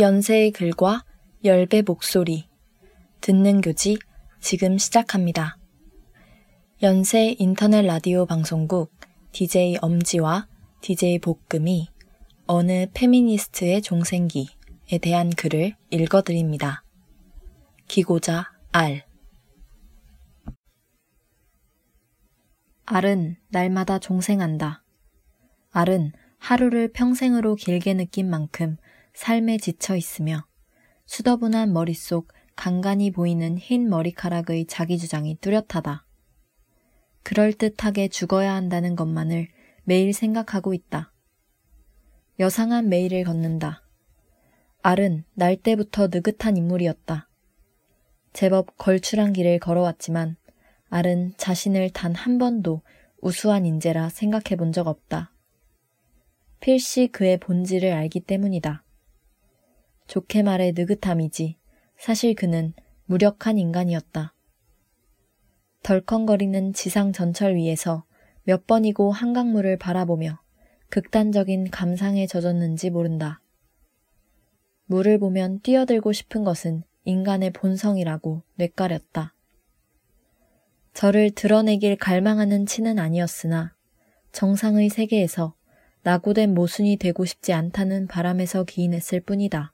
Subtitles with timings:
[0.00, 1.04] 연세의 글과
[1.44, 2.48] 열배 목소리
[3.20, 3.98] 듣는 교지
[4.40, 5.58] 지금 시작합니다.
[6.82, 8.90] 연세 인터넷 라디오 방송국
[9.32, 10.48] DJ 엄지와
[10.80, 11.90] DJ 복금이
[12.46, 16.82] 어느 페미니스트의 종생기에 대한 글을 읽어드립니다.
[17.86, 19.04] 기고자 알
[22.86, 24.82] 알은 날마다 종생한다.
[25.72, 28.78] 알은 하루를 평생으로 길게 느낀 만큼
[29.14, 30.46] 삶에 지쳐 있으며
[31.06, 36.06] 수더분한 머릿속 간간히 보이는 흰 머리카락의 자기 주장이 뚜렷하다.
[37.22, 39.48] 그럴듯하게 죽어야 한다는 것만을
[39.84, 41.12] 매일 생각하고 있다.
[42.38, 43.82] 여상한 매일을 걷는다.
[44.82, 47.28] 알은 날 때부터 느긋한 인물이었다.
[48.32, 50.36] 제법 걸출한 길을 걸어왔지만
[50.88, 52.82] 알은 자신을 단 한 번도
[53.20, 55.32] 우수한 인재라 생각해 본 적 없다.
[56.60, 58.84] 필시 그의 본질을 알기 때문이다.
[60.10, 61.56] 좋게 말해 느긋함이지
[61.96, 62.72] 사실 그는
[63.04, 64.34] 무력한 인간이었다.
[65.84, 68.04] 덜컹거리는 지상 전철 위에서
[68.42, 70.40] 몇 번이고 한강물을 바라보며
[70.88, 73.40] 극단적인 감상에 젖었는지 모른다.
[74.86, 79.36] 물을 보면 뛰어들고 싶은 것은 인간의 본성이라고 뇌까렸다.
[80.92, 83.76] 저를 드러내길 갈망하는 치는 아니었으나
[84.32, 85.54] 정상의 세계에서
[86.02, 89.72] 낙오된 모순이 되고 싶지 않다는 바람에서 기인했을 뿐이다.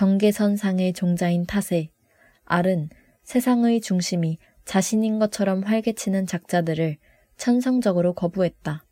[0.00, 1.90] 경계선상의 종자인 탓에
[2.46, 2.88] 알은
[3.22, 6.96] 세상의 중심이 자신인 것처럼 활개치는 작자들을
[7.36, 8.82] 천성적으로 거부했다.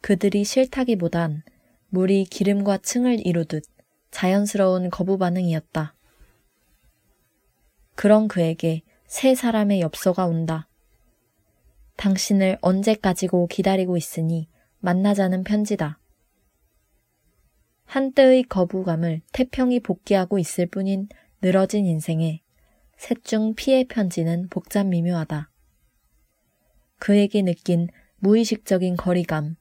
[0.00, 1.44] 그들이 싫다기보단
[1.90, 3.62] 물이 기름과 층을 이루듯
[4.10, 5.94] 자연스러운 거부 반응이었다.
[7.94, 10.68] 그런 그에게 세 사람의 엽서가 온다.
[11.96, 14.48] 당신을 언제까지고 기다리고 있으니
[14.80, 16.00] 만나자는 편지다.
[17.90, 21.08] 한때의 거부감을 태평이 복귀하고 있을 뿐인
[21.42, 22.40] 늘어진 인생에
[22.96, 25.50] 셋 중 피해 편지는 복잡 미묘하다.
[27.00, 29.56] 그에게 느낀 무의식적인 거리감.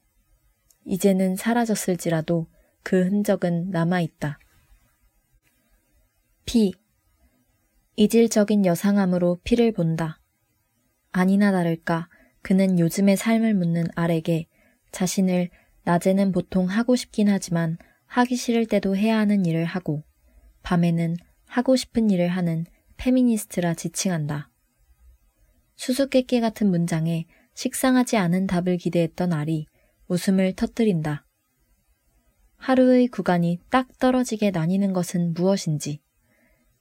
[0.85, 2.45] 이제는 사라졌을지라도
[2.84, 4.38] 그 흔적은 남아있다.
[6.46, 6.73] 피.
[7.96, 10.22] 이질적인 여상함으로 피를 본다.
[11.11, 12.09] 아니나 다를까
[12.44, 14.46] 그는 요즘의 삶을 묻는 알에게
[14.91, 15.50] 자신을
[15.84, 17.79] 낮에는 보통 하고 싶긴 하지만
[18.09, 20.03] 하기 싫을 때도 해야 하는 일을 하고
[20.64, 21.16] 밤에는
[21.46, 22.66] 하고 싶은 일을 하는
[22.97, 24.50] 페미니스트라 지칭한다.
[25.75, 29.68] 수수께끼 같은 문장에 식상하지 않은 답을 기대했던 알이
[30.08, 31.25] 웃음을 터뜨린다.
[32.58, 36.02] 하루의 구간이 딱 떨어지게 나뉘는 것은 무엇인지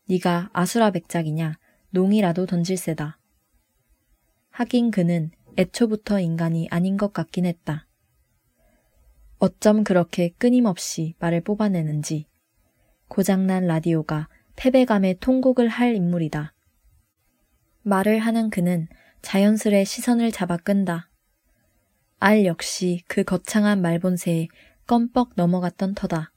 [0.08, 1.58] 네가 아수라 백작이냐
[1.90, 3.18] 농이라도 던질세다.
[4.50, 7.87] 하긴 그는 애초부터 인간이 아닌 것 같긴 했다.
[9.40, 12.26] 어쩜 그렇게 끊임없이 말을 뽑아내는지
[13.06, 16.54] 고장난 라디오가 패배감에 통곡을 할 인물이다.
[17.82, 18.88] 말을 하는 그는
[19.22, 21.08] 자연스레 시선을 잡아 끈다.
[22.18, 24.48] 알 역시 그 거창한 말본세에
[24.88, 26.32] 껌뻑 넘어갔던 터다.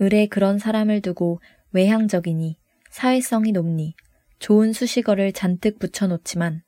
[0.00, 1.40] 을에 그런 사람을 두고
[1.72, 2.58] 외향적이니
[2.90, 3.96] 사회성이 높니
[4.38, 6.62] 좋은 수식어를 잔뜩 붙여놓지만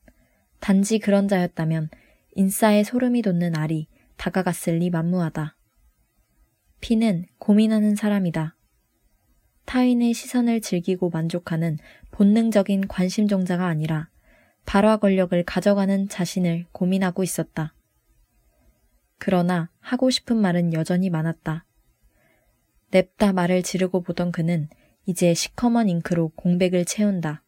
[0.58, 1.88] 단지 그런 자였다면
[2.34, 3.86] 인싸에 소름이 돋는 알이
[4.18, 5.56] 다가갔을 리 만무하다.
[6.80, 8.56] 피는 고민하는 사람이다.
[9.64, 11.78] 타인의 시선을 즐기고 만족하는
[12.10, 14.10] 본능적인 관심종자가 아니라
[14.64, 17.74] 발화 권력을 가져가는 자신을 고민하고 있었다.
[19.18, 21.64] 그러나 하고 싶은 말은 여전히 많았다.
[22.90, 24.68] 냅다 말을 지르고 보던 그는
[25.06, 27.42] 이제 시커먼 잉크로 공백을 채운다.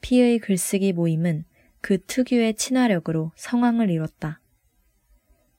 [0.00, 1.44] 피의 글쓰기 모임은
[1.80, 4.40] 그 특유의 친화력으로 성황을 이뤘다.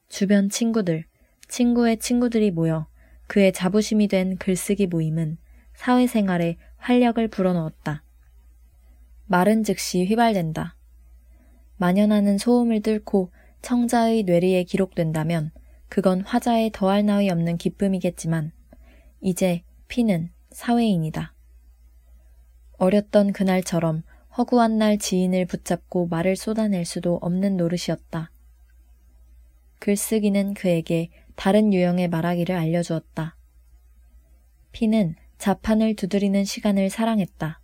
[0.09, 1.05] 주변 친구들,
[1.47, 2.87] 친구의 친구들이 모여
[3.27, 5.37] 그의 자부심이 된 글쓰기 모임은
[5.75, 8.03] 사회생활에 활력을 불어넣었다.
[9.27, 10.75] 말은 즉시 휘발된다.
[11.77, 13.31] 만연하는 소음을 뚫고
[13.61, 15.51] 청자의 뇌리에 기록된다면
[15.87, 18.51] 그건 화자에 더할 나위 없는 기쁨이겠지만
[19.21, 21.35] 이제 피는 사회인이다.
[22.77, 24.03] 어렸던 그날처럼
[24.37, 28.31] 허구한 날 지인을 붙잡고 말을 쏟아낼 수도 없는 노릇이었다.
[29.79, 33.35] 글쓰기는 그에게 다른 유형의 말하기를 알려주었다.
[34.71, 37.61] 피는 자판을 두드리는 시간을 사랑했다.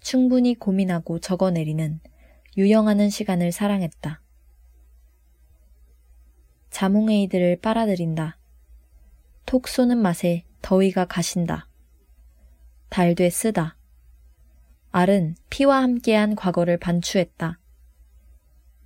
[0.00, 2.00] 충분히 고민하고 적어내리는
[2.56, 4.20] 유영하는 시간을 사랑했다.
[6.70, 8.38] 자몽에이드를 빨아들인다.
[9.46, 11.68] 톡 쏘는 맛에 더위가 가신다.
[12.88, 13.76] 달되 쓰다.
[14.90, 17.58] 알은 피와 함께한 과거를 반추했다.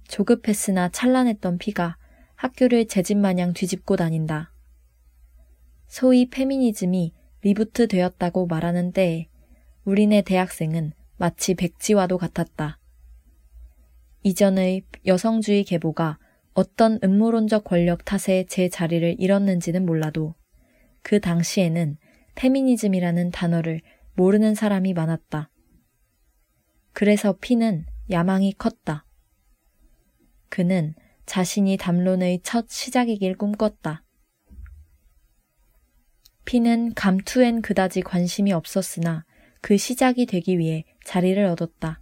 [0.08, 1.96] 조급했으나 찬란했던 피가
[2.38, 4.52] 학교를 제집마냥 뒤집고 다닌다.
[5.88, 7.12] 소위 페미니즘이
[7.42, 9.26] reboot 되었다고 말하는 때에
[9.84, 12.78] 우리네 대학생은 마치 백지와도 같았다.
[14.22, 16.20] 이전의 여성주의 계보가
[16.54, 20.36] 어떤 음모론적 권력 탓에 제 자리를 잃었는지는 몰라도
[21.02, 21.96] 그 당시에는
[22.36, 23.80] 페미니즘이라는 단어를
[24.14, 25.50] 모르는 사람이 많았다.
[26.92, 29.06] 그래서 피는 야망이 컸다.
[30.48, 30.94] 그는
[31.28, 34.02] 자신이 담론의 첫 시작이길 꿈꿨다.
[36.46, 39.26] 피는 감투엔 그다지 관심이 없었으나
[39.60, 42.00] 그 시작이 되기 위해 자리를 얻었다.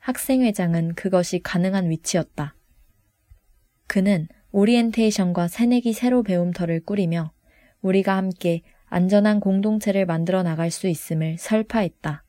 [0.00, 2.54] 학생회장은 그것이 가능한 위치였다.
[3.86, 7.32] 그는 오리엔테이션과 새내기 새로 배움터를 꾸리며
[7.80, 12.22] 우리가 함께 안전한 공동체를 만들어 나갈 수 있음을 설파했다.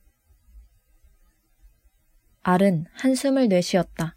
[2.44, 4.16] 알은 한숨을 내쉬었다.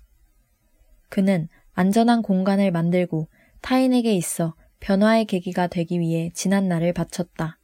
[1.14, 3.28] 그는 안전한 공간을 만들고
[3.62, 7.60] 타인에게 있어 변화의 계기가 되기 위해 지난 날을 바쳤다.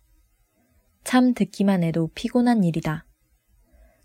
[1.04, 3.08] 참 듣기만 해도 피곤한 일이다.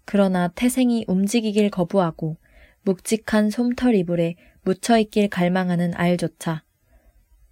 [0.07, 2.39] 그러나 태생이 움직이길 거부하고
[2.85, 6.65] 묵직한 솜털 이불에 묻혀있길 갈망하는 알조차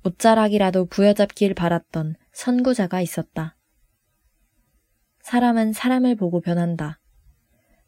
[0.03, 3.59] 옷자락이라도 부여잡길 바랐던 선구자가 있었다.
[5.21, 7.00] 사람은 사람을 보고 변한다.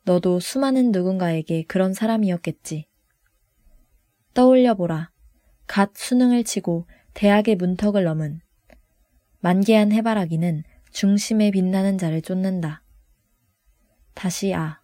[0.02, 2.86] 너도 수많은 누군가에게 그런 사람이었겠지.
[4.34, 5.10] 떠올려보라.
[5.66, 8.40] 갓 수능을 치고 대학의 문턱을 넘은
[9.40, 12.82] 만개한 해바라기는 중심에 빛나는 자를 쫓는다.
[14.14, 14.80] 다시 아.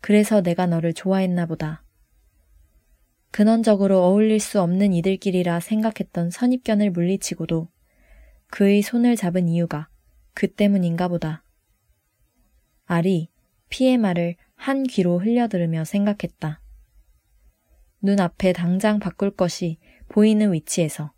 [0.00, 1.82] 그래서 내가 너를 좋아했나 보다.
[3.30, 7.68] 근원적으로 어울릴 수 없는 이들끼리라 생각했던 선입견을 물리치고도
[8.50, 9.88] 그의 손을 잡은 이유가
[10.34, 11.44] 그 때문인가 보다.
[12.86, 13.28] 알이
[13.68, 16.60] 피의 말을 한 귀로 흘려들으며 생각했다.
[18.02, 21.12] 눈앞에 당장 바꿀 것이 보이는 위치에서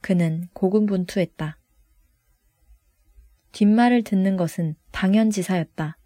[0.00, 1.58] 그는 고군분투했다.
[3.52, 5.98] 뒷말을 듣는 것은 당연지사였다.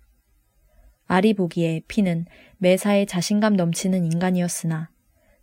[1.07, 2.27] 아리 보기에 피는
[2.59, 4.91] 매사에 자신감 넘치는 인간이었으나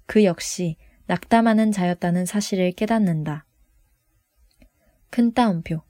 [0.06, 0.78] 그 역시
[1.08, 3.46] 낙담하는 자였다는 사실을 깨닫는다.
[5.10, 5.81] 큰 따옴표.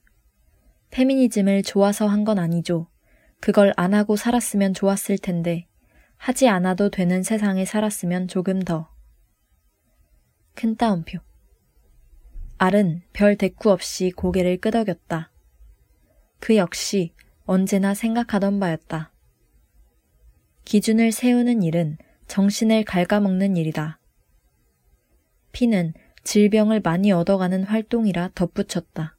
[0.89, 2.87] 페미니즘을 좋아서 한 건 아니죠.
[3.39, 5.66] 그걸 안 하고 살았으면 좋았을 텐데,
[6.17, 8.89] 하지 않아도 되는 세상에 살았으면 조금 더.
[10.53, 11.19] 큰 따옴표.
[12.57, 15.31] 알은 별 대꾸 없이 고개를 끄덕였다.
[16.39, 17.13] 그 역시
[17.45, 19.11] 언제나 생각하던 바였다.
[20.65, 21.97] 기준을 세우는 일은
[22.27, 23.99] 정신을 갉아먹는 일이다.
[25.51, 25.93] 피는
[26.23, 29.15] 질병을 많이 얻어가는 활동이라 덧붙였다.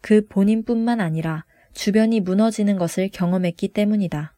[0.00, 4.35] 그 본인뿐만 아니라 주변이 무너지는 것을 경험했기 때문이다.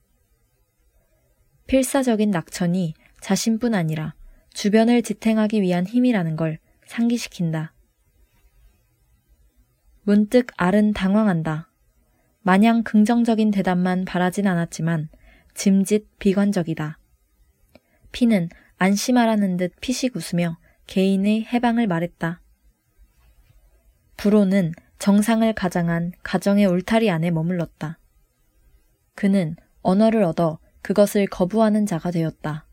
[1.69, 4.15] 필사적인 낙천이 자신뿐 아니라
[4.55, 7.75] 주변을 지탱하기 위한 힘이라는 걸 상기시킨다.
[10.03, 11.71] 문득 알은 당황한다.
[12.41, 15.11] 마냥 긍정적인 대답만 바라진 않았지만
[15.53, 16.99] 짐짓 비관적이다.
[18.13, 18.49] 피는
[18.79, 20.57] 안심하라는 듯 피식 웃으며
[20.87, 22.41] 개인의 해방을 말했다.
[24.17, 27.99] 불호는 정상을 가장한 가정의 울타리 안에 머물렀다.
[29.15, 32.67] 그는 언어를 얻어 그것을 거부하는 자가 되었다.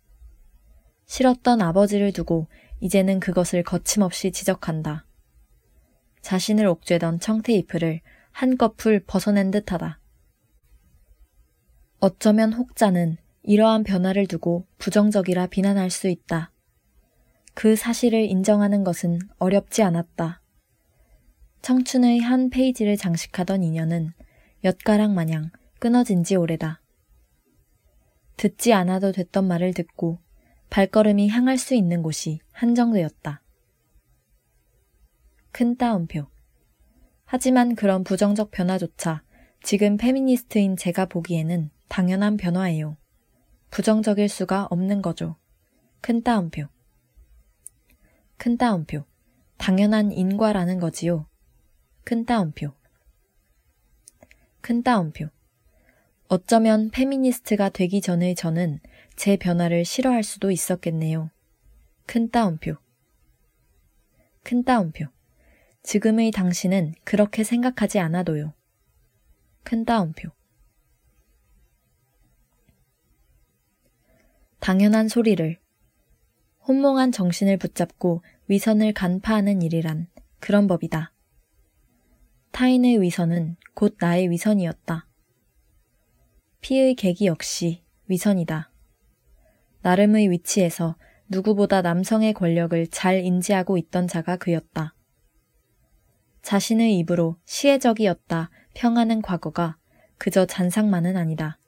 [1.06, 2.48] 싫었던 아버지를 두고
[2.80, 5.06] 이제는 그것을 거침없이 지적한다.
[6.22, 8.02] 자신을 옥죄던 청태잎을
[8.32, 10.00] 한꺼풀 벗어낸 듯하다.
[12.00, 16.52] 어쩌면 혹자는 이러한 변화를 두고 부정적이라 비난할 수 있다.
[17.54, 20.42] 그 사실을 인정하는 것은 어렵지 않았다.
[21.62, 24.12] 청춘의 한 페이지를 장식하던 인연은
[24.64, 26.82] 엿가락 마냥 끊어진 지 오래다.
[28.38, 30.20] 듣지 않아도 됐던 말을 듣고
[30.70, 33.42] 발걸음이 향할 수 있는 곳이 한정되었다.
[35.52, 36.28] 큰 따옴표.
[37.24, 39.24] 하지만 그런 부정적 변화조차
[39.64, 42.98] 지금 페미니스트인 제가 보기에는 당연한 변화예요.
[43.72, 45.38] 부정적일 수가 없는 거죠.
[46.02, 46.68] 큰 따옴표.
[48.38, 49.06] 큰 따옴표.
[49.58, 51.28] 당연한 인과라는 거지요.
[52.04, 52.74] 큰 따옴표.
[54.62, 55.30] 큰 따옴표.
[56.28, 58.80] 어쩌면 페미니스트가 되기 전의 저는
[59.16, 61.30] 제 변화를 싫어할 수도 있었겠네요.
[62.08, 62.78] 큰 따옴표.
[64.42, 65.06] 큰 따옴표.
[65.84, 68.54] 지금의 당신은 그렇게 생각하지 않아도요.
[69.64, 70.30] 큰 따옴표.
[74.60, 75.60] 당연한 소리를
[76.68, 80.08] 혼몽한 정신을 붙잡고 위선을 간파하는 일이란
[80.40, 81.14] 그런 법이다.
[82.52, 85.08] 타인의 위선은 곧 나의 위선이었다.
[86.66, 88.72] 피의 계기 역시 위선이다.
[89.84, 90.96] 나름의 위치에서
[91.28, 94.96] 누구보다 남성의 권력을 잘 인지하고 있던 자가 그였다.
[96.42, 99.78] 자신의 입으로 시혜적이었다 평하는 과거가
[100.18, 101.60] 그저 잔상만은 아니다.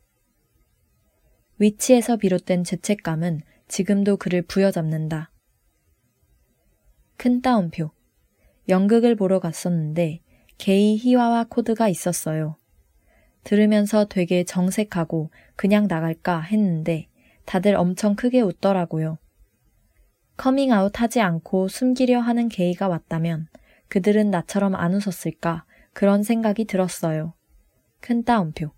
[1.59, 5.31] 위치에서 비롯된 죄책감은 지금도 그를 부여잡는다.
[7.17, 7.91] 큰 따옴표.
[8.67, 10.21] 연극을 보러 갔었는데
[10.57, 12.57] 게이 희화와 코드가 있었어요.
[13.47, 17.07] 들으면서 되게 정색하고 그냥 나갈까 했는데
[17.45, 19.19] 다들 엄청 크게 웃더라고요.
[20.35, 23.47] 커밍아웃 하지 않고 숨기려 하는 게이가 왔다면
[23.87, 25.63] 그들은 나처럼 안 웃었을까
[25.93, 27.35] 그런 생각이 들었어요.
[28.01, 28.71] 큰 따옴표.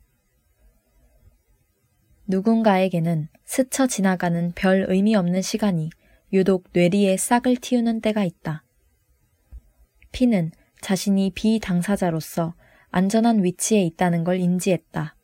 [2.27, 5.89] 누군가에게는 스쳐 지나가는 별 의미 없는 시간이
[6.31, 8.63] 유독 뇌리에 싹을 틔우는 때가 있다.
[10.11, 12.53] 피는 자신이 비당사자로서
[12.91, 15.15] 안전한 위치에 있다는 걸 인지했다.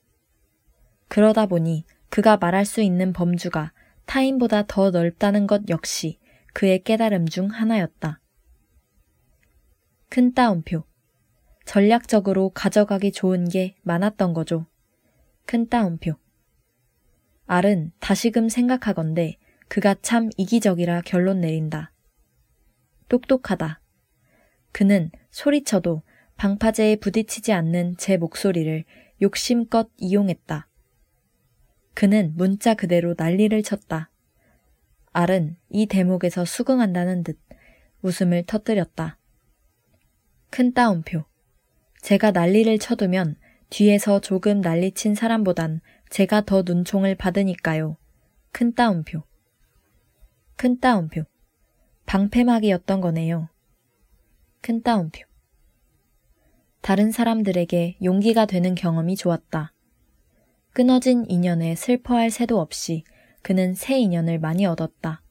[1.08, 3.74] 그러다 보니 그가 말할 수 있는 범주가
[4.06, 6.20] 타인보다 더 넓다는 것 역시
[6.54, 8.22] 그의 깨달음 중 하나였다.
[10.10, 10.84] 큰 따옴표.
[11.66, 14.68] 전략적으로 가져가기 좋은 게 많았던 거죠.
[15.46, 16.16] 큰 따옴표.
[17.48, 21.92] 알은 다시금 생각하건대 그가 참 이기적이라 결론 내린다.
[23.10, 23.82] 똑똑하다.
[24.72, 26.04] 그는 소리쳐도
[26.38, 28.84] 방파제에 부딪히지 않는 제 목소리를
[29.22, 30.68] 욕심껏 이용했다.
[31.94, 34.12] 그는 문자 그대로 난리를 쳤다.
[35.14, 37.40] 알은 이 대목에서 수긍한다는 듯
[38.02, 39.18] 웃음을 터뜨렸다.
[40.50, 41.24] 큰 따옴표.
[42.02, 43.38] 제가 난리를 쳐두면
[43.70, 47.98] 뒤에서 조금 난리친 사람보단 제가 더 눈총을 받으니까요.
[48.52, 49.24] 큰 따옴표.
[50.56, 51.24] 큰 따옴표.
[52.06, 53.50] 방패막이었던 거네요.
[54.62, 55.26] 큰 따옴표.
[56.86, 59.74] 다른 사람들에게 용기가 되는 경험이 좋았다.
[60.70, 63.04] 끊어진 인연에 슬퍼할 새도 없이
[63.42, 65.24] 그는 새 인연을 많이 얻었다.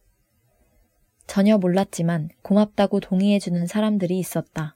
[1.29, 4.75] 전혀 몰랐지만 고맙다고 동의해주는 사람들이 있었다.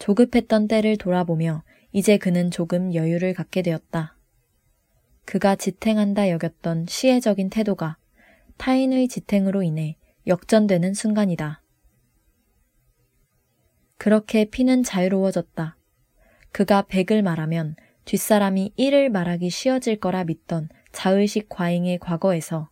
[0.00, 4.16] 조급했던 때를 돌아보며 이제 그는 조금 여유를 갖게 되었다.
[5.24, 7.96] 그가 지탱한다 여겼던 시혜적인 태도가
[8.56, 11.62] 타인의 지탱으로 인해 역전되는 순간이다.
[13.98, 15.76] 그렇게 피는 자유로워졌다.
[16.52, 22.70] 그가 백을 말하면 뒷사람이 일을 말하기 쉬워질 거라 믿던 자의식 과잉의 과거에서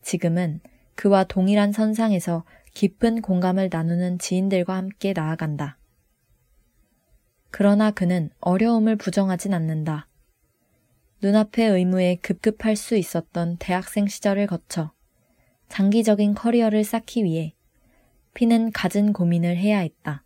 [0.00, 0.60] 지금은
[0.94, 5.78] 그와 동일한 선상에서 깊은 공감을 나누는 지인들과 함께 나아간다.
[7.50, 10.08] 그러나 그는 어려움을 부정하진 않는다.
[11.20, 14.92] 눈앞의 의무에 급급할 수 있었던 대학생 시절을 거쳐
[15.68, 17.54] 장기적인 커리어를 쌓기 위해
[18.34, 20.24] 피는 갖은 고민을 해야 했다.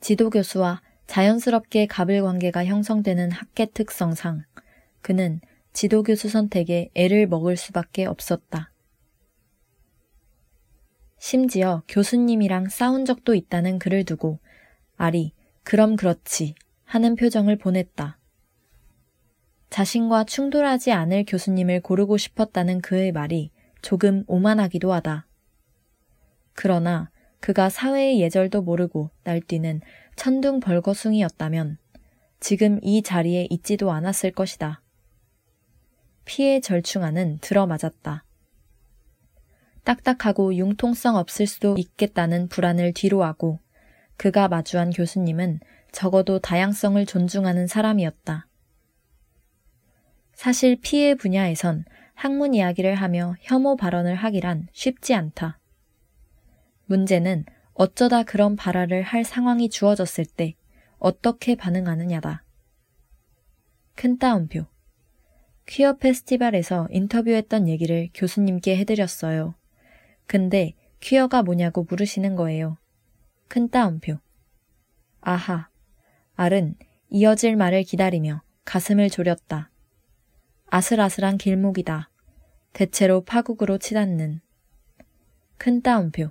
[0.00, 4.42] 지도 교수와 자연스럽게 갑을 관계가 형성되는 학계 특성상
[5.00, 5.40] 그는
[5.72, 8.72] 지도 교수 선택에 애를 먹을 수밖에 없었다.
[11.18, 14.40] 심지어 교수님이랑 싸운 적도 있다는 글을 두고
[14.96, 18.18] 아리, 그럼 그렇지 하는 표정을 보냈다.
[19.70, 23.50] 자신과 충돌하지 않을 교수님을 고르고 싶었다는 그의 말이
[23.82, 25.26] 조금 오만하기도 하다.
[26.54, 29.80] 그러나 그가 사회의 예절도 모르고 날뛰는
[30.16, 31.78] 천둥 벌거숭이였다면
[32.40, 34.80] 지금 이 자리에 있지도 않았을 것이다.
[36.24, 38.24] 피해 절충안은 들어맞았다.
[39.84, 43.60] 딱딱하고 융통성 없을 수도 있겠다는 불안을 뒤로하고
[44.16, 45.60] 그가 마주한 교수님은
[45.92, 48.46] 적어도 다양성을 존중하는 사람이었다.
[50.32, 51.84] 사실 피해 분야에선
[52.14, 55.58] 학문 이야기를 하며 혐오 발언을 하기란 쉽지 않다.
[56.86, 60.54] 문제는 어쩌다 그런 발화를 할 상황이 주어졌을 때
[60.98, 62.44] 어떻게 반응하느냐다.
[63.94, 64.66] 큰 따옴표.
[65.66, 69.54] 퀴어 페스티벌에서 인터뷰했던 얘기를 교수님께 해드렸어요.
[70.26, 72.78] 근데 퀴어가 뭐냐고 물으시는 거예요.
[73.48, 74.18] 큰 따옴표.
[75.20, 75.68] 아하.
[76.34, 76.76] 알은
[77.08, 79.70] 이어질 말을 기다리며 가슴을 졸였다.
[80.66, 82.10] 아슬아슬한 길목이다.
[82.72, 84.40] 대체로 파국으로 치닫는.
[85.56, 86.30] 큰 따옴표.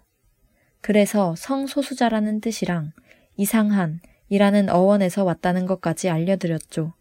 [0.84, 2.92] 그래서 성소수자라는 뜻이랑
[3.38, 6.94] 이상한 이라는 어원에서 왔다는 것까지 알려드렸죠.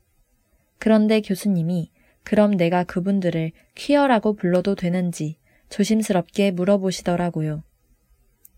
[0.79, 1.91] 그런데 교수님이
[2.23, 5.37] 그럼 내가 그분들을 퀴어라고 불러도 되는지
[5.69, 7.65] 조심스럽게 물어보시더라고요.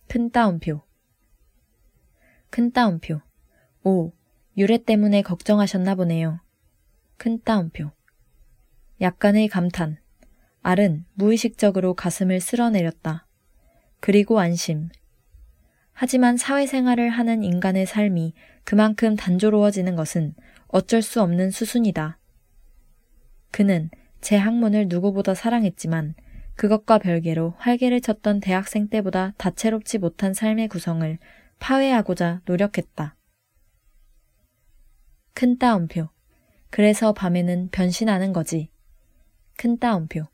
[0.08, 0.82] 큰 따옴표.
[2.50, 3.22] 큰 따옴표.
[3.82, 4.12] 오,
[4.58, 6.40] 유래 때문에 걱정하셨나 보네요.
[7.16, 7.92] 큰 따옴표.
[9.00, 9.96] 약간의 감탄.
[10.60, 13.26] 알은 무의식적으로 가슴을 쓸어내렸다.
[14.00, 14.90] 그리고 안심.
[15.94, 18.34] 하지만 사회생활을 하는 인간의 삶이
[18.64, 20.34] 그만큼 단조로워지는 것은
[20.68, 22.18] 어쩔 수 없는 수순이다.
[23.52, 26.14] 그는 제 학문을 누구보다 사랑했지만
[26.56, 31.18] 그것과 별개로 활개를 쳤던 대학생 때보다 다채롭지 못한 삶의 구성을
[31.60, 33.16] 파회하고자 노력했다.
[35.32, 36.08] 큰 따옴표.
[36.70, 38.70] 그래서 밤에는 변신하는 거지.
[39.56, 40.26] 큰 따옴표.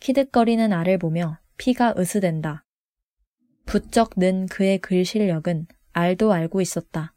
[0.00, 2.64] 키득거리는 알을 보며 피가 으스댄다.
[3.66, 7.14] 부쩍 는 그의 글 실력은 알도 알고 있었다.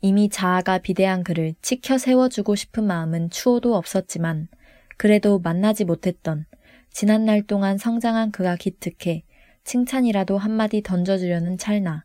[0.00, 4.48] 이미 자아가 비대한 그를 치켜 세워주고 싶은 마음은 추호도 없었지만
[4.96, 6.46] 그래도 만나지 못했던
[6.90, 9.24] 지난날 동안 성장한 그가 기특해
[9.64, 12.04] 칭찬이라도 한마디 던져주려는 찰나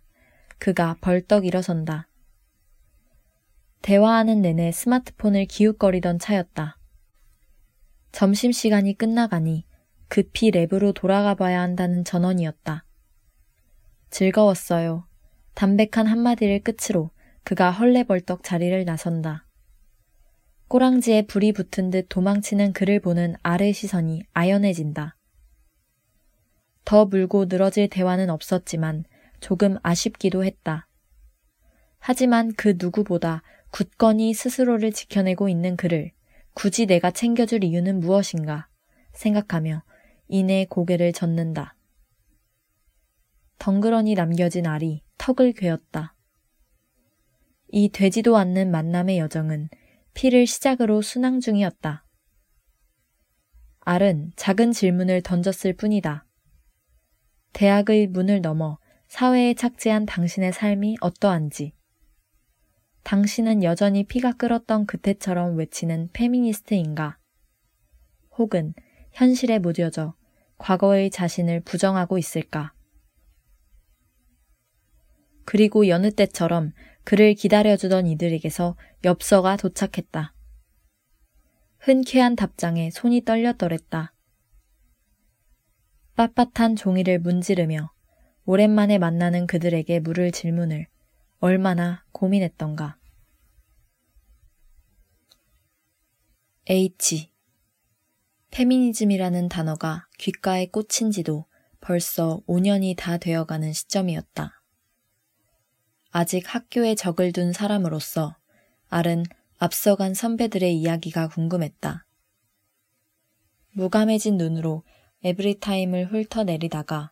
[0.58, 2.08] 그가 벌떡 일어선다.
[3.82, 6.78] 대화하는 내내 스마트폰을 기웃거리던 차였다.
[8.12, 9.66] 점심시간이 끝나가니
[10.08, 12.84] 급히 랩으로 돌아가 봐야 한다는 전원이었다.
[14.12, 15.08] 즐거웠어요.
[15.56, 17.10] 담백한 한마디를 끝으로
[17.44, 19.48] 그가 헐레벌떡 자리를 나선다.
[20.68, 25.18] 꼬랑지에 불이 붙은 듯 도망치는 그를 보는 아래 시선이 아연해진다.
[26.86, 29.06] 더 물고 늘어질 대화는 없었지만
[29.40, 30.88] 조금 아쉽기도 했다.
[32.00, 36.12] 하지만 그 누구보다 굳건히 스스로를 지켜내고 있는 그를
[36.54, 38.68] 굳이 내가 챙겨줄 이유는 무엇인가
[39.14, 39.84] 생각하며
[40.28, 41.76] 이내 고개를 젓는다.
[43.62, 46.16] 덩그러니 남겨진 알이 턱을 괴었다.
[47.68, 49.70] 이 되지도 않는 만남의 여정은
[50.16, 52.04] 피를 시작으로 순항 중이었다.
[53.82, 56.26] 알은 작은 질문을 던졌을 뿐이다.
[57.54, 61.74] 대학의 문을 넘어 사회에 착지한 당신의 삶이 어떠한지,
[63.04, 67.20] 당신은 여전히 피가 끓었던 그때처럼 외치는 페미니스트인가?
[68.40, 68.74] 혹은
[69.12, 70.16] 현실에 무뎌져
[70.58, 72.74] 과거의 자신을 부정하고 있을까?
[75.52, 76.72] 그리고 여느 때처럼
[77.04, 80.34] 그를 기다려주던 이들에게서 엽서가 도착했다.
[81.78, 84.14] 흔쾌한 답장에 손이 떨렸더랬다.
[86.16, 87.92] 빳빳한 종이를 문지르며
[88.46, 90.88] 오랜만에 만나는 그들에게 물을 질문을
[91.40, 92.98] 얼마나 고민했던가.
[96.70, 97.30] H.
[98.52, 101.46] 페미니즘이라는 단어가 귓가에 꽂힌 지도
[101.82, 104.61] 벌써 5년이 다 되어가는 시점이었다.
[106.12, 108.36] 아직 학교에 적을 둔 사람으로서
[108.90, 109.24] 알은
[109.58, 112.06] 앞서간 선배들의 이야기가 궁금했다.
[113.74, 114.84] 무감해진 눈으로
[115.24, 117.12] 에브리타임을 훑어내리다가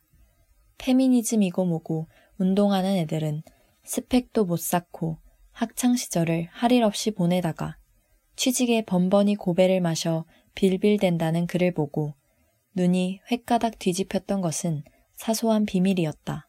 [0.78, 2.08] 페미니즘이고 뭐고
[2.38, 3.44] 운동하는 애들은
[3.84, 5.18] 스펙도 못 쌓고
[5.52, 7.78] 학창 시절을 할 일 없이 보내다가
[8.36, 12.16] 취직에 번번이 고배를 마셔 빌빌댄다는 글을 보고
[12.76, 14.84] 눈이 횟가닥 뒤집혔던 것은
[15.16, 16.49] 사소한 비밀이었다.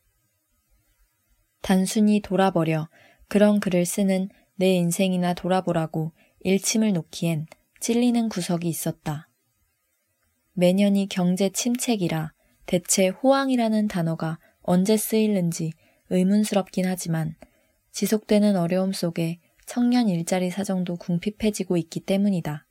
[1.60, 2.88] 단순히 돌아버려
[3.28, 7.46] 그런 글을 쓰는 내 인생이나 돌아보라고 일침을 놓기엔
[7.80, 9.28] 찔리는 구석이 있었다.
[10.54, 12.32] 매년이 경제 침체기라
[12.66, 15.72] 대체 호황이라는 단어가 언제 쓰일는지
[16.10, 17.36] 의문스럽긴 하지만
[17.92, 22.66] 지속되는 어려움 속에 청년 일자리 사정도 궁핍해지고 있기 때문이다.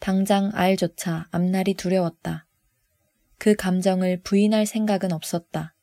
[0.00, 2.46] 당장 알조차 앞날이 두려웠다.
[3.38, 5.73] 그 감정을 부인할 생각은 없었다.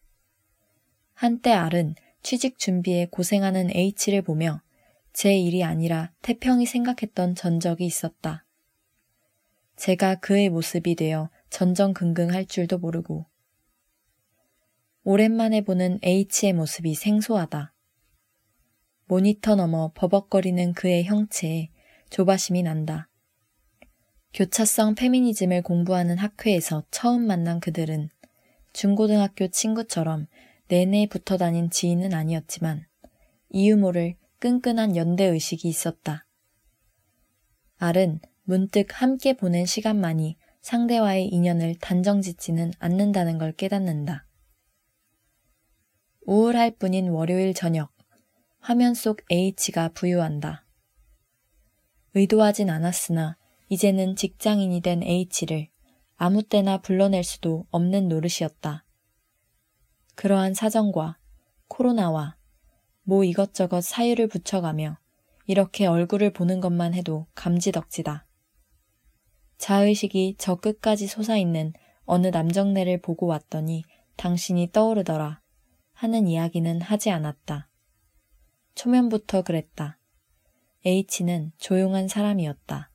[1.21, 4.59] 한때 알은 취직 준비에 고생하는 H를 보며
[5.13, 8.43] 제 일이 아니라 태평이 생각했던 전적이 있었다.
[9.75, 13.27] 제가 그의 모습이 되어 전전긍긍할 줄도 모르고
[15.03, 17.71] 오랜만에 보는 H의 모습이 생소하다.
[19.05, 21.69] 모니터 너머 버벅거리는 그의 형체에
[22.09, 23.09] 조바심이 난다.
[24.33, 28.09] 교차성 페미니즘을 공부하는 학회에서 처음 만난 그들은
[28.73, 30.25] 중고등학교 친구처럼
[30.71, 32.85] 내내 붙어 다닌 지인은 아니었지만
[33.49, 36.25] 이유 모를 끈끈한 연대 의식이 있었다.
[37.75, 44.25] 알은 문득 함께 보낸 시간만이 상대와의 인연을 단정 짓지는 않는다는 걸 깨닫는다.
[46.25, 47.91] 우울할 뿐인 월요일 저녁,
[48.59, 50.65] 화면 속 H가 부유한다.
[52.13, 55.67] 의도하진 않았으나 이제는 직장인이 된 H를
[56.15, 58.85] 아무 때나 불러낼 수도 없는 노릇이었다.
[60.21, 61.17] 그러한 사정과
[61.67, 62.37] 코로나와
[63.01, 64.99] 뭐 이것저것 사유를 붙여가며
[65.47, 68.27] 이렇게 얼굴을 보는 것만 해도 감지덕지다.
[69.57, 71.73] 자의식이 저 끝까지 솟아있는
[72.05, 73.83] 어느 남정네를 보고 왔더니
[74.15, 75.41] 당신이 떠오르더라.
[75.93, 77.67] 하는 이야기는 하지 않았다.
[78.75, 79.97] 초면부터 그랬다.
[80.85, 82.91] H는 조용한 사람이었다.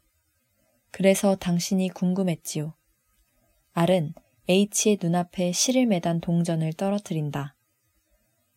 [0.93, 2.77] 그래서 당신이 궁금했지요.
[3.73, 4.15] R은
[4.49, 7.57] H의 눈앞에 실을 매단 동전을 떨어뜨린다.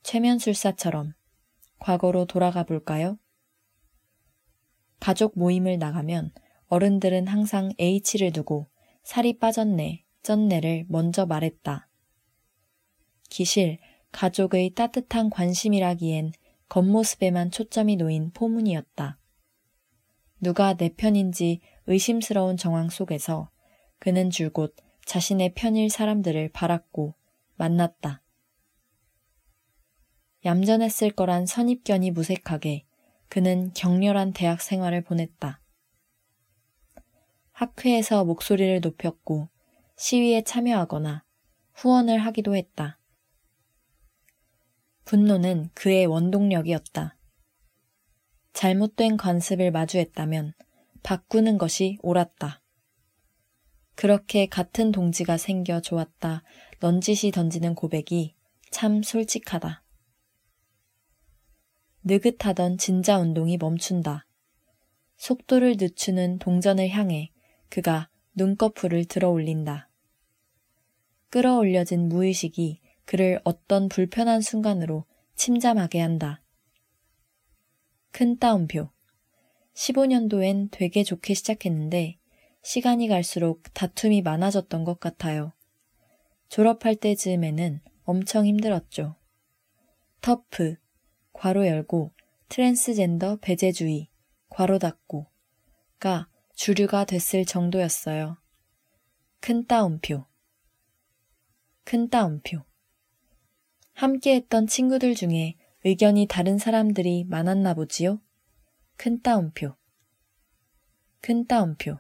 [0.03, 1.13] 최면술사처럼
[1.79, 3.17] 과거로 돌아가 볼까요?
[4.99, 6.31] 가족 모임을 나가면
[6.67, 8.67] 어른들은 항상 H를 두고
[9.01, 11.87] 살이 빠졌네, 쪘네를 먼저 말했다.
[13.29, 13.79] 기실,
[14.11, 16.33] 가족의 따뜻한 관심이라기엔
[16.67, 19.17] 겉모습에만 초점이 놓인 포문이었다.
[20.39, 23.49] 누가 내 편인지 의심스러운 정황 속에서
[23.97, 24.75] 그는 줄곧
[25.09, 27.15] 자신의 편일 사람들을 바랐고
[27.55, 28.21] 만났다.
[30.45, 32.85] 얌전했을 거란 선입견이 무색하게
[33.27, 35.63] 그는 격렬한 대학 생활을 보냈다.
[37.53, 39.49] 학회에서 목소리를 높였고
[39.97, 41.25] 시위에 참여하거나
[41.73, 42.99] 후원을 하기도 했다.
[45.05, 47.17] 분노는 그의 원동력이었다.
[48.53, 50.53] 잘못된 관습을 마주했다면
[51.01, 52.61] 바꾸는 것이 옳았다.
[53.99, 56.41] 그렇게 같은 동지가 생겨 좋았다.
[56.79, 58.33] 넌짓이 던지는 고백이
[58.71, 59.83] 참 솔직하다.
[62.05, 64.25] 느긋하던 진자 운동이 멈춘다.
[65.17, 67.33] 속도를 늦추는 동전을 향해
[67.67, 69.89] 그가 눈꺼풀을 들어 올린다.
[71.29, 75.03] 끌어올려진 무의식이 그를 어떤 불편한 순간으로
[75.35, 76.41] 침잠하게 한다.
[78.11, 78.91] 큰 따옴표.
[79.73, 82.18] 15년도엔 되게 좋게 시작했는데
[82.61, 85.53] 시간이 갈수록 다툼이 많아졌던 것 같아요.
[86.49, 89.15] 졸업할 때즈음에는 엄청 힘들었죠.
[90.21, 90.75] 터프,
[91.33, 92.13] 괄호 열고,
[92.49, 94.09] 트랜스젠더 배제주의,
[94.49, 95.27] 괄호 닫고,
[95.99, 98.37] 가 주류가 됐을 정도였어요.
[99.39, 100.25] 큰 따옴표.
[101.85, 102.63] 큰 따옴표.
[103.93, 108.21] 함께 했던 친구들 중에 의견이 다른 사람들이 많았나 보지요?
[108.97, 109.75] 큰 따옴표.
[111.21, 111.99] 큰 따옴표.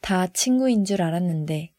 [0.00, 1.72] 다 친구인 줄 알았는데,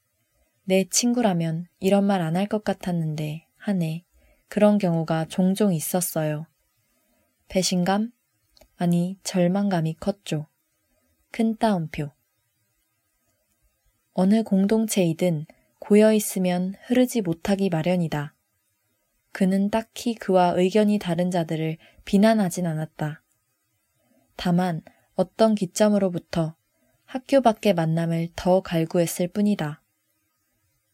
[0.66, 4.04] 내 친구라면 이런 말 안 할 것 같았는데, 하네.
[4.48, 6.48] 그런 경우가 종종 있었어요.
[7.48, 8.12] 배신감?
[8.78, 10.48] 아니, 절망감이 컸죠.
[11.32, 12.12] 큰 따옴표.
[14.14, 15.46] 어느 공동체이든
[15.80, 18.36] 고여 있으면 흐르지 못하기 마련이다.
[19.32, 23.24] 그는 딱히 그와 의견이 다른 자들을 비난하진 않았다.
[24.36, 24.82] 다만
[25.16, 26.56] 어떤 기점으로부터
[27.12, 29.82] 학교 밖의 만남을 더 갈구했을 뿐이다.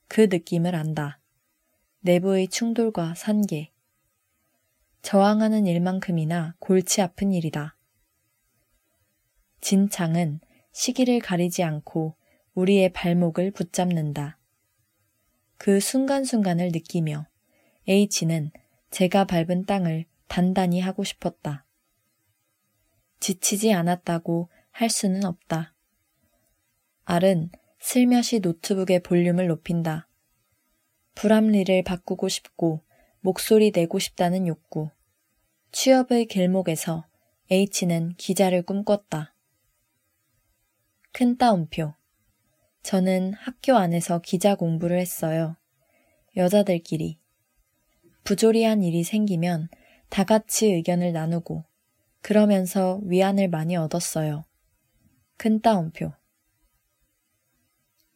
[0.08, 1.20] 그 느낌을 안다.
[2.00, 3.74] 내부의 충돌과 산계.
[5.02, 7.76] 저항하는 일만큼이나 골치 아픈 일이다.
[9.60, 10.40] 진창은
[10.72, 12.16] 시기를 가리지 않고
[12.54, 14.40] 우리의 발목을 붙잡는다.
[15.58, 17.28] 그 순간순간을 느끼며
[17.90, 18.52] H는
[18.90, 21.66] 제가 밟은 땅을 단단히 하고 싶었다.
[23.20, 25.75] 지치지 않았다고 할 수는 없다.
[27.06, 30.08] R은 슬며시 노트북의 볼륨을 높인다.
[31.14, 32.82] 불합리를 바꾸고 싶고
[33.22, 34.90] 목소리 내고 싶다는 욕구.
[35.72, 37.06] 취업의 길목에서
[37.52, 39.36] H는 기자를 꿈꿨다.
[41.12, 41.94] 큰 따옴표.
[42.82, 45.58] 저는 학교 안에서 기자 공부를 했어요.
[46.36, 47.20] 여자들끼리.
[48.24, 49.70] 부조리한 일이 생기면
[50.10, 51.66] 다 같이 의견을 나누고
[52.22, 54.44] 그러면서 위안을 많이 얻었어요.
[55.38, 56.12] 큰 따옴표.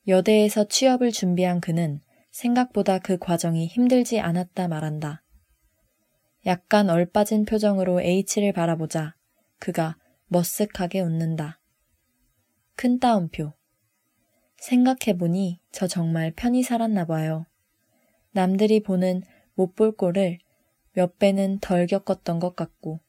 [0.10, 5.24] 여대에서 취업을 준비한 그는 생각보다 그 과정이 힘들지 않았다 말한다.
[6.48, 9.16] 약간 얼빠진 표정으로 H를 바라보자
[9.60, 9.98] 그가
[10.32, 11.62] 머쓱하게 웃는다.
[12.76, 13.54] 큰 따옴표.
[14.58, 17.46] 생각해보니 저 정말 편히 살았나 봐요.
[18.32, 19.22] 남들이 보는
[19.54, 20.40] 못 볼 꼴을
[20.94, 23.00] 몇 배는 덜 겪었던 것 같고.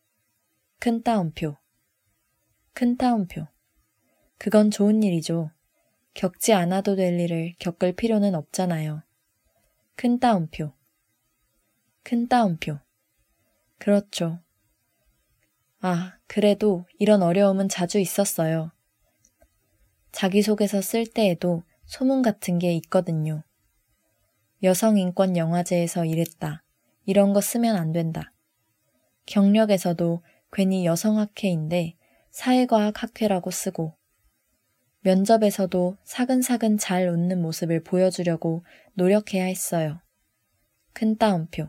[0.79, 1.57] 큰 따옴표.
[2.75, 3.47] 큰 따옴표.
[4.37, 5.51] 그건 좋은 일이죠.
[6.15, 9.03] 겪지 않아도 될 일을 겪을 필요는 없잖아요.
[9.97, 10.73] 큰 따옴표.
[12.03, 12.79] 큰 따옴표.
[13.79, 14.41] 그렇죠.
[15.81, 18.73] 아, 그래도 이런 어려움은 자주 있었어요.
[20.13, 23.43] 자기소개서 쓸 때에도 소문 같은 게 있거든요.
[24.63, 26.63] 여성인권 영화제에서 일했다.
[27.07, 28.33] 이런 거 쓰면 안 된다.
[29.27, 31.97] 경력에서도 괜히 여성학회인데
[32.31, 33.95] 사회과학 학회라고 쓰고
[35.03, 40.01] 면접에서도 사근사근 잘 웃는 모습을 보여주려고 노력해야 했어요.
[40.93, 41.69] 큰 따옴표.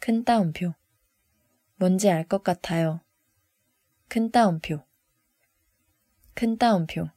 [0.00, 0.74] 큰 따옴표.
[1.76, 3.00] 뭔지 알 것 같아요.
[4.08, 4.82] 큰 따옴표.
[6.34, 7.08] 큰 따옴표.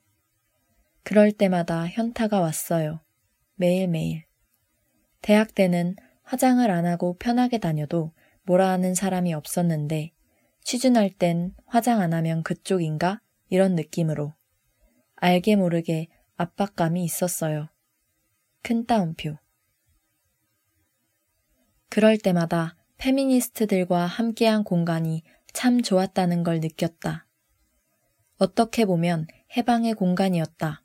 [1.03, 3.01] 그럴 때마다 현타가 왔어요.
[3.55, 4.25] 매일매일.
[5.21, 8.11] 대학 때는 화장을 안 하고 편하게 다녀도
[8.43, 10.11] 뭐라 하는 사람이 없었는데
[10.63, 13.21] 취준할 땐 화장 안 하면 그쪽인가?
[13.49, 14.33] 이런 느낌으로.
[15.15, 17.69] 알게 모르게 압박감이 있었어요.
[18.61, 19.37] 큰 따옴표.
[21.89, 25.23] 그럴 때마다 페미니스트들과 함께한 공간이
[25.53, 27.27] 참 좋았다는 걸 느꼈다.
[28.37, 30.83] 어떻게 보면 해방의 공간이었다.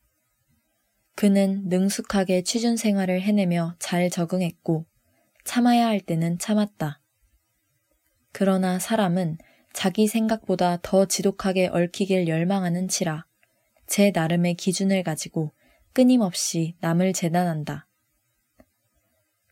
[1.16, 4.86] 그는 능숙하게 취준 생활을 해내며 잘 적응했고
[5.44, 7.00] 참아야 할 때는 참았다.
[8.32, 9.38] 그러나 사람은
[9.72, 13.26] 자기 생각보다 더 지독하게 얽히길 열망하는 치라
[13.90, 15.52] 제 나름의 기준을 가지고
[15.92, 17.88] 끊임없이 남을 재단한다.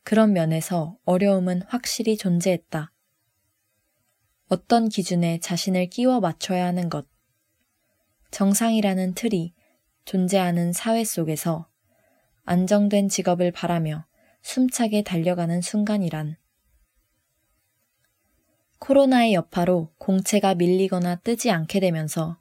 [0.04, 2.92] 그런 면에서 어려움은 확실히 존재했다.
[4.48, 7.08] 어떤 기준에 자신을 끼워 맞춰야 하는 것.
[8.30, 9.54] 정상이라는 틀이
[10.04, 11.68] 존재하는 사회 속에서
[12.44, 14.06] 안정된 직업을 바라며
[14.42, 16.36] 숨차게 달려가는 순간이란
[18.78, 22.38] 코로나의 여파로 공채가 밀리거나 뜨지 않게 되면서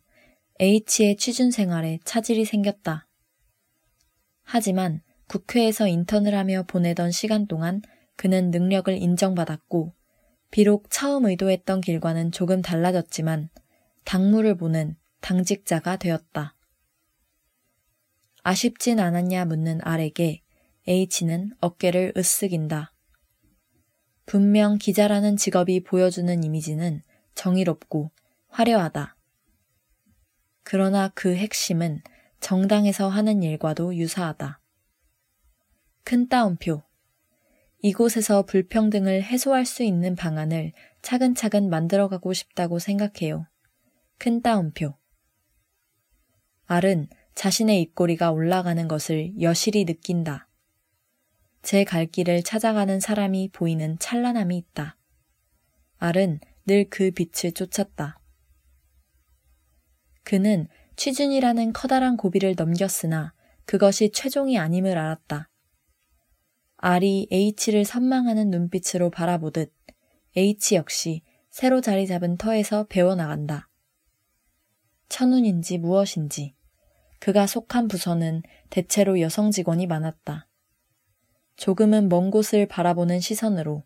[0.60, 3.08] H의 취준 생활에 차질이 생겼다.
[4.44, 7.82] 하지만 국회에서 인턴을 하며 보내던 시간 동안
[8.16, 9.94] 그는 능력을 인정받았고,
[10.50, 13.50] 비록 처음 의도했던 길과는 조금 달라졌지만,
[14.06, 16.56] 당무를 보는 당직자가 되었다.
[18.42, 20.42] 아쉽진 않았냐 묻는 R에게
[20.88, 22.92] H는 어깨를 으쓱인다.
[24.26, 27.02] 분명 기자라는 직업이 보여주는 이미지는
[27.36, 28.12] 정의롭고
[28.48, 29.17] 화려하다.
[30.70, 32.02] 그러나 그 핵심은
[32.42, 34.60] 정당에서 하는 일과도 유사하다.
[36.04, 36.84] 큰 따옴표.
[37.80, 43.48] 이곳에서 불평등을 해소할 수 있는 방안을 차근차근 만들어가고 싶다고 생각해요.
[44.18, 44.98] 큰 따옴표.
[46.66, 50.50] 알은 자신의 입꼬리가 올라가는 것을 여실히 느낀다.
[51.62, 54.98] 제 갈 길을 찾아가는 사람이 보이는 찬란함이 있다.
[56.00, 58.17] 알은 늘 그 빛을 쫓았다.
[60.28, 65.50] 그는 취준이라는 커다란 고비를 넘겼으나 그것이 최종이 아님을 알았다.
[66.76, 69.74] 알이 H를 선망하는 눈빛으로 바라보듯
[70.36, 73.70] H 역시 새로 자리 잡은 터에서 배워나간다.
[75.08, 76.56] 천운인지 무엇인지
[77.20, 80.50] 그가 속한 부서는 대체로 여성 직원이 많았다.
[81.56, 83.86] 조금은 먼 곳을 바라보는 시선으로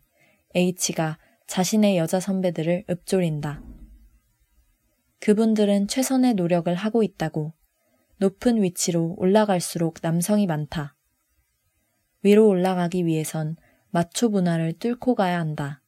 [0.56, 3.62] H가 자신의 여자 선배들을 읊조린다.
[5.22, 7.52] 그분들은 최선의 노력을 하고 있다고
[8.16, 10.96] 높은 위치로 올라갈수록 남성이 많다.
[12.24, 13.56] 위로 올라가기 위해선
[13.90, 15.80] 마초 문화를 뚫고 가야 한다.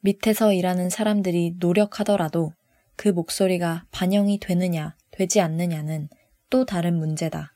[0.00, 2.54] 밑에서 일하는 사람들이 노력하더라도
[2.96, 6.08] 그 목소리가 반영이 되느냐, 되지 않느냐는
[6.48, 7.52] 또 다른 문제다.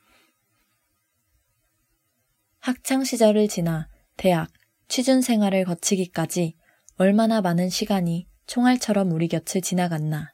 [2.59, 4.49] 학창 시절을 지나 대학,
[4.87, 6.55] 취준 생활을 거치기까지
[6.95, 10.33] 얼마나 많은 시간이 총알처럼 우리 곁을 지나갔나.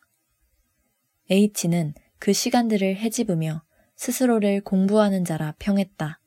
[1.30, 3.63] H는 그 시간들을 헤집으며
[3.95, 6.19] 스스로를 공부하는 자라 평했다.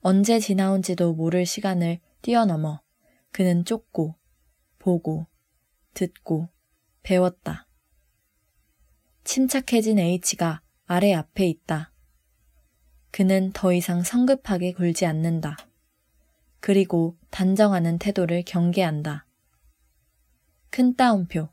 [0.00, 2.82] 언제 지나온지도 모를 시간을 뛰어넘어
[3.30, 4.16] 그는 쫓고,
[4.78, 5.26] 보고,
[5.94, 6.48] 듣고,
[7.02, 7.66] 배웠다.
[9.24, 11.92] 침착해진 H가 아래 앞에 있다.
[13.10, 15.56] 그는 더 이상 성급하게 굴지 않는다.
[16.60, 19.26] 그리고 단정하는 태도를 경계한다.
[20.72, 21.50] 큰 따옴표.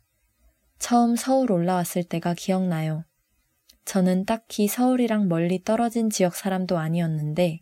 [0.77, 3.03] 처음 서울 올라왔을 때가 기억나요.
[3.83, 7.59] 저는 딱히 서울이랑 멀리 떨어진 지역 사람도 아니었는데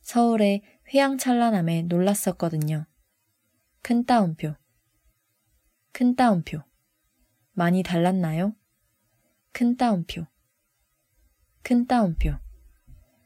[0.00, 2.86] 서울의 휘황찬란함에 놀랐었거든요.
[3.82, 4.54] 큰 따옴표.
[5.92, 6.62] 큰 따옴표.
[7.52, 8.56] 많이 달랐나요?
[9.52, 10.24] 큰 따옴표.
[11.62, 12.38] 큰 따옴표.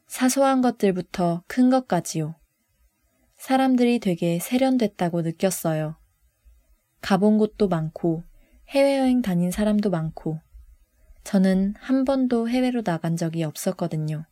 [0.09, 2.35] 사소한 것들부터 큰 것까지요.
[3.37, 6.00] 사람들이 되게 세련됐다고 느꼈어요.
[7.01, 8.25] 가본 곳도 많고,
[8.69, 10.41] 해외여행 다닌 사람도 많고,
[11.25, 14.25] 저는 한 번도 해외로 나간 적이 없었거든요.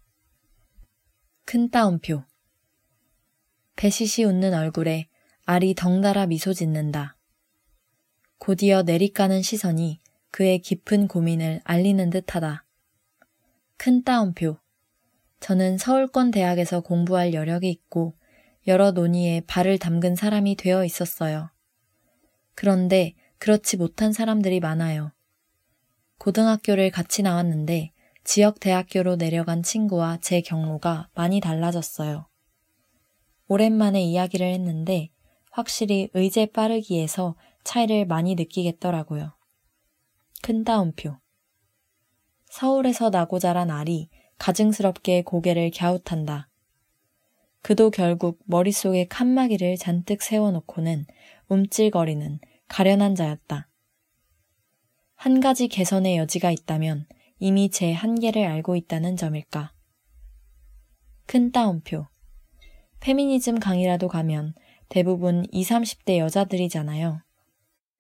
[1.45, 2.25] 큰 따옴표.
[3.77, 5.09] 배시시 웃는 얼굴에
[5.45, 7.17] 알이 덩달아 미소 짓는다.
[8.39, 9.99] 곧이어 내리까는 시선이
[10.31, 12.65] 그의 깊은 고민을 알리는 듯하다.
[13.77, 14.59] 큰 따옴표.
[15.41, 18.15] 저는 서울권 대학에서 공부할 여력이 있고
[18.67, 21.51] 여러 논의에 발을 담근 사람이 되어 있었어요.
[22.59, 25.13] 그런데 그렇지 못한 사람들이 많아요.
[26.19, 27.93] 고등학교를 같이 나왔는데
[28.25, 32.27] 지역 대학교로 내려간 친구와 제 경로가 많이 달라졌어요.
[33.47, 35.11] 오랜만에 이야기를 했는데
[35.53, 39.37] 확실히 의제 빠르기에서 차이를 많이 느끼겠더라고요.
[40.43, 41.17] 큰 따옴표.
[42.47, 46.49] 서울에서 나고 자란 알이 가증스럽게 고개를 갸웃한다.
[47.63, 51.07] 그도 결국 머릿속에 칸막이를 잔뜩 세워놓고는
[51.49, 53.69] 움찔거리는 가련한 자였다.
[55.15, 57.07] 한 가지 개선의 여지가 있다면
[57.39, 59.73] 이미 제 한계를 알고 있다는 점일까.
[61.27, 62.07] 큰 따옴표.
[63.01, 64.55] 페미니즘 강의라도 가면
[64.89, 67.23] 대부분 20, 30대 여자들이잖아요.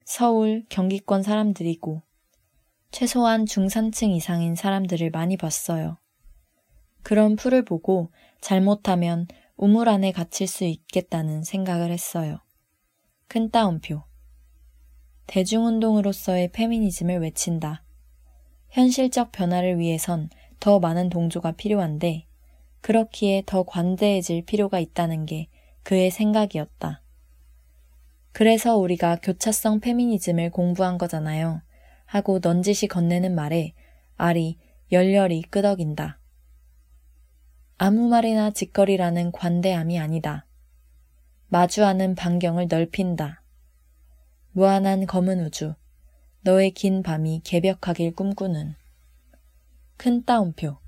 [0.04, 2.02] 서울, 경기권 사람들이고,
[2.90, 5.98] 최소한 중산층 이상인 사람들을 많이 봤어요.
[7.02, 12.40] 그런 풀을 보고 잘못하면 우물 안에 갇힐 수 있겠다는 생각을 했어요.
[13.30, 14.04] 큰 따옴표.
[15.26, 17.84] 대중운동으로서의 페미니즘을 외친다.
[18.70, 22.26] 현실적 변화를 위해선 더 많은 동조가 필요한데
[22.80, 25.48] 그렇기에 더 관대해질 필요가 있다는 게
[25.82, 27.02] 그의 생각이었다.
[28.32, 31.60] 그래서 우리가 교차성 페미니즘을 공부한 거잖아요.
[32.06, 33.74] 하고 넌지시 건네는 말에
[34.16, 34.56] 알이
[34.90, 36.18] 열렬히 끄덕인다.
[37.76, 40.47] 아무 말이나 짓거리라는 관대함이 아니다.
[41.50, 43.42] 마주하는 반경을 넓힌다.
[44.52, 45.74] 무한한 검은 우주,
[46.42, 48.74] 너의 긴 밤이 개벽하길 꿈꾸는
[49.96, 50.78] 큰 따옴표.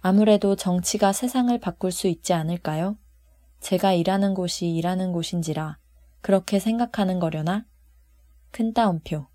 [0.00, 2.96] 아무래도 정치가 세상을 바꿀 수 있지 않을까요?
[3.60, 5.76] 제가 일하는 곳이 일하는 곳인지라
[6.22, 7.66] 그렇게 생각하는 거려나?
[8.52, 9.26] 큰 따옴표.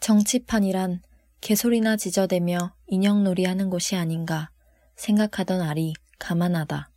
[0.00, 1.00] 정치판이란
[1.40, 4.50] 개소리나 지저대며 인형놀이 하는 곳이 아닌가
[4.96, 6.90] 생각하던 알이 가만하다.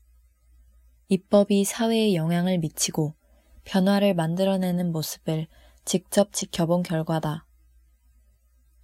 [1.12, 3.15] 입법이 사회에 영향을 미치고
[3.65, 5.47] 변화를 만들어내는 모습을
[5.84, 7.45] 직접 지켜본 결과다.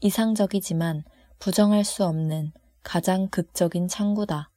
[0.02, 1.06] 이상적이지만
[1.40, 2.52] 부정할 수 없는
[2.84, 4.52] 가장 극적인 창구다.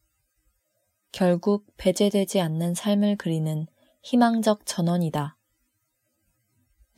[1.13, 3.69] 결국 배제되지 않는 삶을 그리는
[4.03, 5.37] 희망적 전원이다.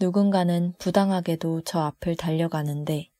[0.01, 3.11] 누군가는 부당하게도 저 앞을 달려가는데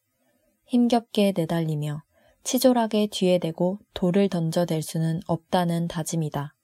[0.65, 2.03] 힘겹게 내달리며
[2.45, 6.55] 치졸하게 뒤에 대고 돌을 던져댈 수는 없다는 다짐이다.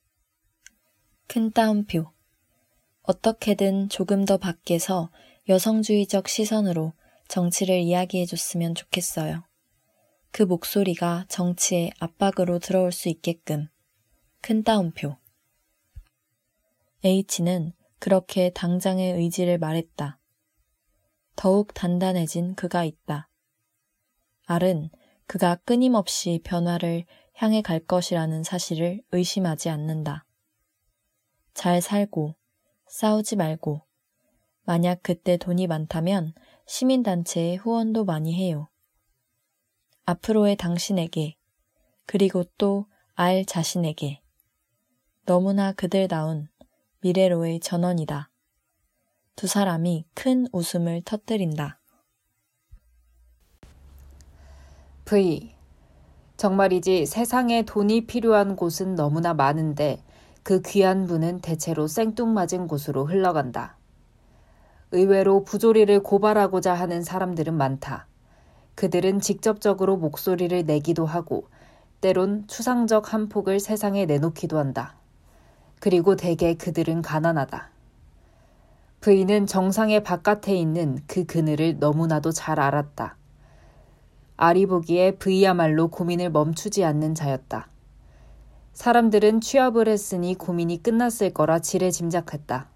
[1.31, 2.11] 큰 따옴표.
[3.03, 5.11] 어떻게든 조금 더 밖에서
[5.47, 6.95] 여성주의적 시선으로
[7.29, 9.45] 정치를 이야기해줬으면 좋겠어요.
[10.31, 13.69] 그 목소리가 정치의 압박으로 들어올 수 있게끔.
[14.41, 15.19] 큰 따옴표.
[17.05, 20.19] H는 그렇게 당장의 의지를 말했다.
[21.37, 23.29] 더욱 단단해진 그가 있다.
[24.47, 24.89] R은
[25.27, 30.25] 그가 끊임없이 변화를 향해 갈 것이라는 사실을 의심하지 않는다.
[31.59, 32.37] 잘 살고,
[32.87, 33.83] 싸우지 말고,
[34.63, 36.33] 만약 그때 돈이 많다면
[36.67, 38.69] 시민단체에 후원도 많이 해요.
[40.05, 41.35] 앞으로의 당신에게,
[42.07, 44.23] 그리고 또 알 자신에게,
[45.27, 46.49] 너무나 그들다운
[47.01, 48.31] 미래로의 전원이다.
[49.35, 51.81] 두 사람이 큰 웃음을 터뜨린다.
[55.05, 55.57] V.
[56.37, 60.05] 정말이지 세상에 돈이 필요한 곳은 너무나 많은데
[60.49, 63.77] 그 귀한 분은 대체로 생뚱맞은 곳으로 흘러간다.
[64.93, 68.07] 의외로 부조리를 고발하고자 하는 사람들은 많다.
[68.75, 71.49] 그들은 직접적으로 목소리를 내기도 하고
[72.01, 74.95] 때론 추상적 한 폭을 세상에 내놓기도 한다.
[75.81, 77.69] 그리고 대개 그들은 가난하다.
[79.03, 83.19] 부인은 정상의 바깥에 있는 그 그늘을 너무나도 잘 알았다.
[84.39, 87.69] 아리 보기에 부이야말로 고민을 멈추지 않는 자였다.
[88.79, 92.69] 사람들은 취업을 했으니 고민이 끝났을 거라 지레 짐작했다.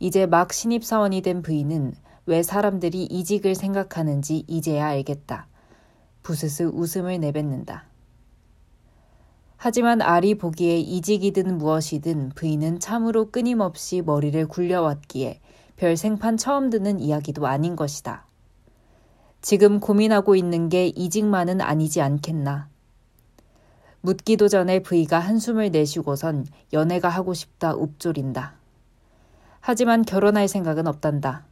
[0.00, 1.94] 이제 막 신입사원이 된 부인은
[2.26, 5.46] 왜 사람들이 이직을 생각하는지 이제야 알겠다.
[6.24, 7.84] 부스스 웃음을 내뱉는다.
[9.56, 15.40] 하지만 알이 보기에 이직이든 무엇이든 부인은 참으로 끊임없이 머리를 굴려왔기에
[15.76, 18.26] 별 생판 처음 듣는 이야기도 아닌 것이다.
[19.40, 22.73] 지금 고민하고 있는 게 이직만은 아니지 않겠나.
[24.04, 28.52] 묻기도 전에 부이가 한숨을 내쉬고선 연애가 하고 싶다 읊조린다.
[29.60, 31.46] 하지만 결혼할 생각은 없단다.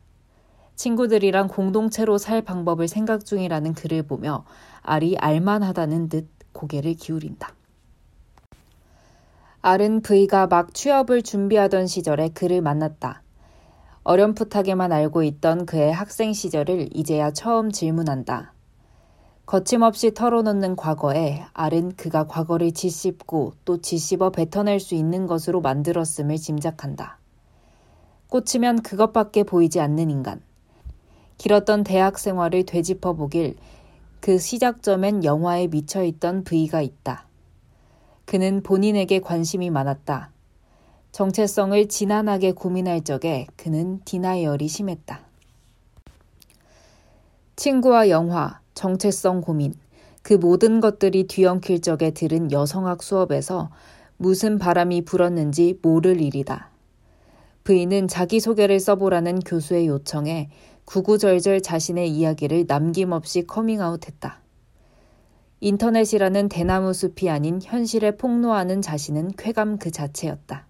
[0.76, 4.44] 친구들이랑 공동체로 살 방법을 생각 중이라는 글을 보며
[4.82, 7.54] 알이 알만하다는 듯 고개를 기울인다.
[9.62, 13.22] 알은 V가 막 취업을 준비하던 시절에 그를 만났다.
[14.04, 18.52] 어렴풋하게만 알고 있던 그의 학생 시절을 이제야 처음 질문한다.
[19.44, 27.18] 거침없이 털어놓는 과거에 알은 그가 과거를 짓씹고 또 짓씹어 뱉어낼 수 있는 것으로 만들었음을 짐작한다.
[28.28, 30.40] 꽂히면 그것밖에 보이지 않는 인간.
[31.38, 33.56] 길었던 대학 생활을 되짚어 보길
[34.20, 37.26] 그 시작점엔 영화에 미쳐 있던 V가 있다.
[38.24, 40.30] 그는 본인에게 관심이 많았다.
[41.10, 45.20] 정체성을 지난하게 고민할 적에 그는 디나이얼이 심했다.
[47.56, 49.74] 친구와 영화, 정체성 고민,
[50.22, 53.70] 그 모든 것들이 뒤엉킬 적에 들은 여성학 수업에서
[54.16, 56.68] 무슨 바람이 불었는지 모를 일이다.
[57.62, 60.50] 부인은 자기소개를 써보라는 교수의 요청에
[60.84, 64.40] 구구절절 자신의 이야기를 남김없이 커밍아웃했다.
[65.60, 70.66] 인터넷이라는 대나무 숲이 아닌 현실에 폭로하는 자신은 쾌감 그 자체였다.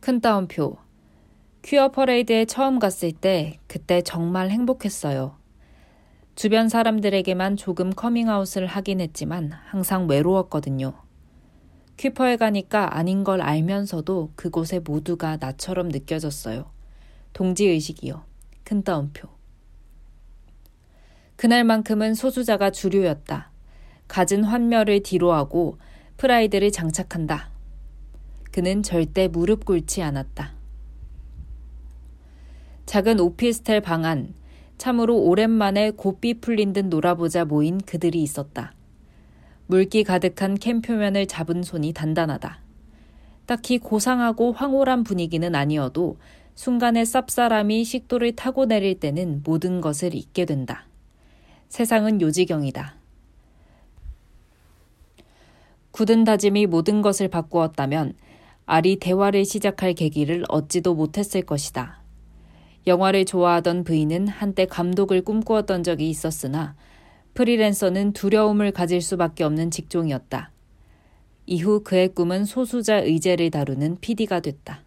[0.00, 0.76] 큰 따옴표.
[1.62, 5.36] 퀴어 퍼레이드에 처음 갔을 때 그때 정말 행복했어요.
[6.34, 10.94] 주변 사람들에게만 조금 커밍아웃을 하긴 했지만 항상 외로웠거든요.
[11.98, 16.70] 퀴퍼에 가니까 아닌 걸 알면서도 그곳에 모두가 나처럼 느껴졌어요.
[17.34, 18.24] 동지의식이요.
[18.64, 19.28] 큰 따옴표.
[21.36, 23.50] 그날만큼은 소수자가 주류였다.
[24.08, 25.76] 갖은 환멸을 뒤로하고
[26.16, 27.50] 프라이드를 장착한다.
[28.50, 30.59] 그는 절대 무릎 꿇지 않았다.
[32.90, 34.34] 작은 오피스텔 방 안,
[34.76, 38.74] 참으로 오랜만에 곱비 풀린 듯 놀아보자 모인 그들이 있었다.
[39.68, 42.58] 물기 가득한 캠 표면을 잡은 손이 단단하다.
[43.46, 46.16] 딱히 고상하고 황홀한 분위기는 아니어도
[46.56, 50.88] 순간의 쌉싸람이 식도를 타고 내릴 때는 모든 것을 잊게 된다.
[51.68, 52.96] 세상은 요지경이다.
[55.92, 58.14] 굳은 다짐이 모든 것을 바꾸었다면
[58.66, 61.99] 알이 대화를 시작할 계기를 얻지도 못했을 것이다.
[62.86, 66.74] 영화를 좋아하던 부인은 한때 감독을 꿈꾸었던 적이 있었으나
[67.34, 70.50] 프리랜서는 두려움을 가질 수밖에 없는 직종이었다.
[71.46, 74.82] 이후 그의 꿈은 소수자 의제를 다루는 PD가 됐다.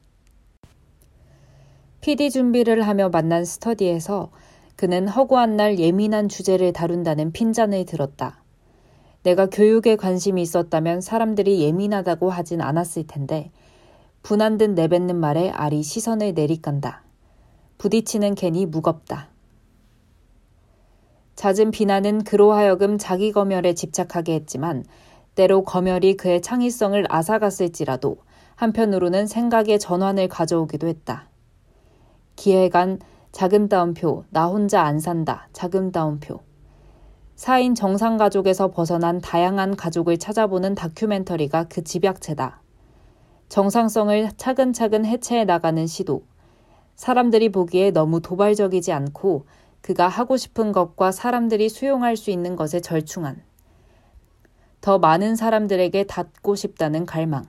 [2.02, 4.32] PD 준비를 하며 만난 스터디에서
[4.76, 8.44] 그는 허구한 날 예민한 주제를 다룬다는 핀잔을 들었다.
[9.24, 13.52] 내가 교육에 관심이 있었다면 사람들이 예민하다고 하진 않았을 텐데
[14.22, 17.04] 분한 듯 내뱉는 말에 알이 시선을 내리깐다.
[17.84, 19.28] 부딪히는 괜히 무겁다.
[21.36, 24.86] 잦은 비난은 그로 하여금 자기 검열에 집착하게 했지만
[25.36, 28.16] 때로 검열이 그의 창의성을 앗아갔을지라도
[28.56, 31.28] 한편으로는 생각의 전환을 가져오기도 했다.
[32.38, 33.00] 기획안
[33.34, 36.40] 작은 따옴표 나 혼자 안 산다 작은 따옴표
[37.36, 42.62] 4인 정상 가족에서 벗어난 다양한 가족을 찾아보는 다큐멘터리가 그 집약체다.
[43.50, 46.24] 정상성을 차근차근 해체해 나가는 시도.
[47.04, 49.46] 사람들이 보기에 너무 도발적이지 않고
[49.82, 53.44] 그가 하고 싶은 것과 사람들이 수용할 수 있는 것에 절충한.
[54.80, 57.44] 더 많은 사람들에게 닿고 싶다는 갈망.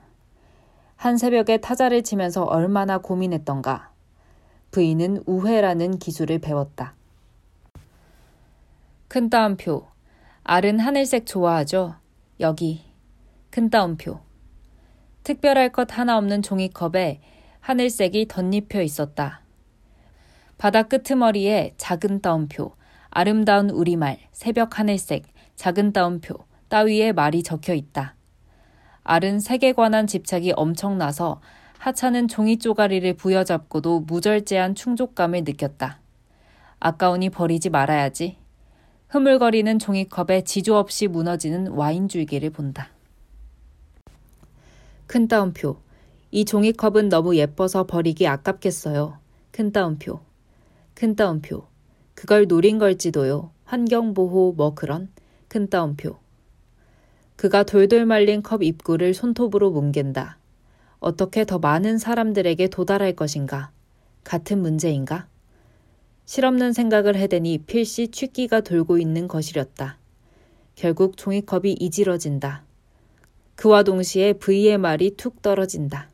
[0.97, 3.91] 한 새벽에 타자를 치면서 얼마나 고민했던가.
[4.71, 6.93] 부인은 우회라는 기술을 배웠다.
[9.07, 9.87] 큰 따옴표.
[10.43, 11.95] 알은 하늘색 좋아하죠?
[12.41, 12.81] 여기.
[13.51, 14.19] 큰 따옴표.
[15.23, 17.21] 특별할 것 하나 없는 종이컵에
[17.61, 19.44] 하늘색이 덧입혀 있었다.
[20.57, 22.73] 바다 끄트머리에 작은 따옴표,
[23.09, 25.23] 아름다운 우리말, 새벽 하늘색,
[25.55, 26.35] 작은 따옴표,
[26.69, 28.15] 따위에 말이 적혀 있다.
[29.03, 31.41] 알은 색에 관한 집착이 엄청나서
[31.77, 35.99] 하차는 종이 쪼가리를 부여잡고도 무절제한 충족감을 느꼈다.
[36.79, 38.37] 아까우니 버리지 말아야지.
[39.09, 42.89] 흐물거리는 종이컵에 지조 없이 무너지는 와인 줄기를 본다.
[45.05, 45.77] 큰 따옴표.
[46.31, 49.19] 이 종이컵은 너무 예뻐서 버리기 아깝겠어요.
[49.51, 50.24] 큰 따옴표.
[50.95, 51.67] 큰 따옴표.
[52.13, 53.51] 그걸 노린 걸지도요.
[53.65, 55.09] 환경보호 뭐 그런.
[55.49, 56.17] 큰 따옴표.
[57.35, 60.37] 그가 돌돌 말린 컵 입구를 손톱으로 뭉갠다.
[60.99, 63.71] 어떻게 더 많은 사람들에게 도달할 것인가?
[64.23, 65.27] 같은 문제인가?
[66.25, 69.97] 실없는 생각을 해대니 필시 취기가 돌고 있는 것이렸다.
[70.75, 72.63] 결국 종이컵이 이지러진다.
[73.55, 76.09] 그와 동시에 V의 말이 툭 떨어진다.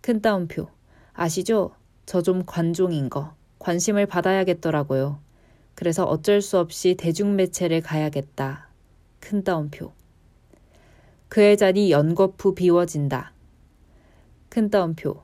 [0.00, 0.68] 큰 따옴표.
[1.12, 1.72] 아시죠?
[2.04, 3.39] 저 좀 관종인 거.
[3.60, 5.20] 관심을 받아야겠더라고요.
[5.76, 8.68] 그래서 어쩔 수 없이 대중매체를 가야겠다.
[9.20, 9.92] 큰 따옴표.
[11.28, 13.32] 그의 자리 연거푸 비워진다.
[14.48, 15.22] 큰 따옴표.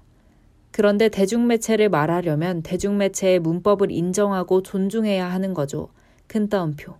[0.71, 5.89] 그런데 대중매체를 말하려면 대중매체의 문법을 인정하고 존중해야 하는 거죠.
[6.27, 6.95] 큰 따옴표.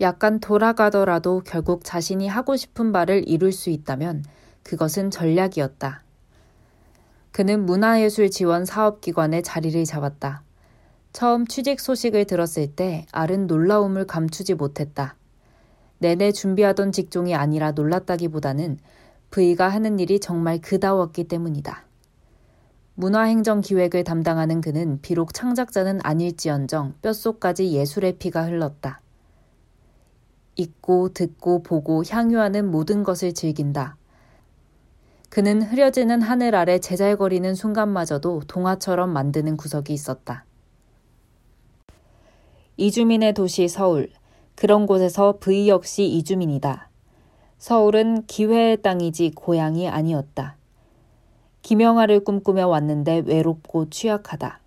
[0.00, 4.24] 약간 돌아가더라도 결국 자신이 하고 싶은 바를 이룰 수 있다면
[4.62, 6.04] 그것은 전략이었다.
[7.32, 10.42] 그는 문화예술 지원 사업기관에 자리를 잡았다.
[11.12, 15.16] 처음 취직 소식을 들었을 때 알은 놀라움을 감추지 못했다.
[15.98, 18.78] 내내 준비하던 직종이 아니라 놀랐다기보다는
[19.30, 21.84] V가 하는 일이 정말 그다웠기 때문이다.
[22.94, 29.00] 문화행정 기획을 담당하는 그는 비록 창작자는 아닐지언정 뼛속까지 예술의 피가 흘렀다.
[30.56, 33.96] 읽고 듣고 보고 향유하는 모든 것을 즐긴다.
[35.30, 40.44] 그는 흐려지는 하늘 아래 제잘거리는 순간마저도 동화처럼 만드는 구석이 있었다.
[42.76, 44.10] 이주민의 도시 서울.
[44.56, 46.90] 그런 곳에서 V 역시 이주민이다.
[47.58, 50.56] 서울은 기회의 땅이지 고향이 아니었다.
[51.62, 54.60] 김영하를 꿈꾸며 왔는데 외롭고 취약하다.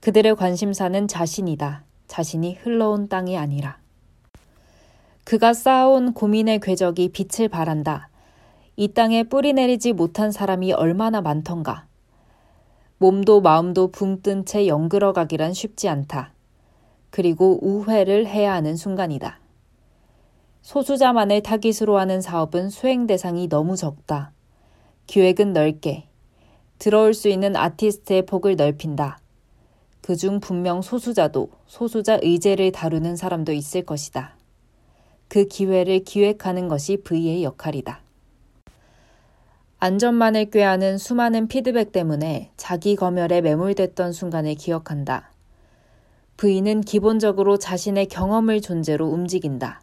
[0.00, 1.84] 그들의 관심사는 자신이다.
[2.08, 3.78] 자신이 흘러온 땅이 아니라.
[5.22, 8.08] 그가 쌓아온 고민의 궤적이 빛을 발한다.
[8.78, 11.86] 이 땅에 뿌리 내리지 못한 사람이 얼마나 많던가.
[12.98, 16.34] 몸도 마음도 붕 뜬 채 영글어 가기란 쉽지 않다.
[17.08, 19.40] 그리고 우회를 해야 하는 순간이다.
[20.60, 24.32] 소수자만을 타깃으로 하는 사업은 수행 대상이 너무 적다.
[25.06, 26.08] 기획은 넓게.
[26.78, 29.18] 들어올 수 있는 아티스트의 폭을 넓힌다.
[30.02, 34.36] 그중 분명 소수자도 소수자 의제를 다루는 사람도 있을 것이다.
[35.28, 38.05] 그 기회를 기획하는 것이 V의 역할이다.
[39.86, 45.30] 안전만을 꾀하는 수많은 피드백 때문에 자기 검열에 매몰됐던 순간을 기억한다.
[46.36, 49.80] V는 기본적으로 자신의 경험을 존재로 움직인다.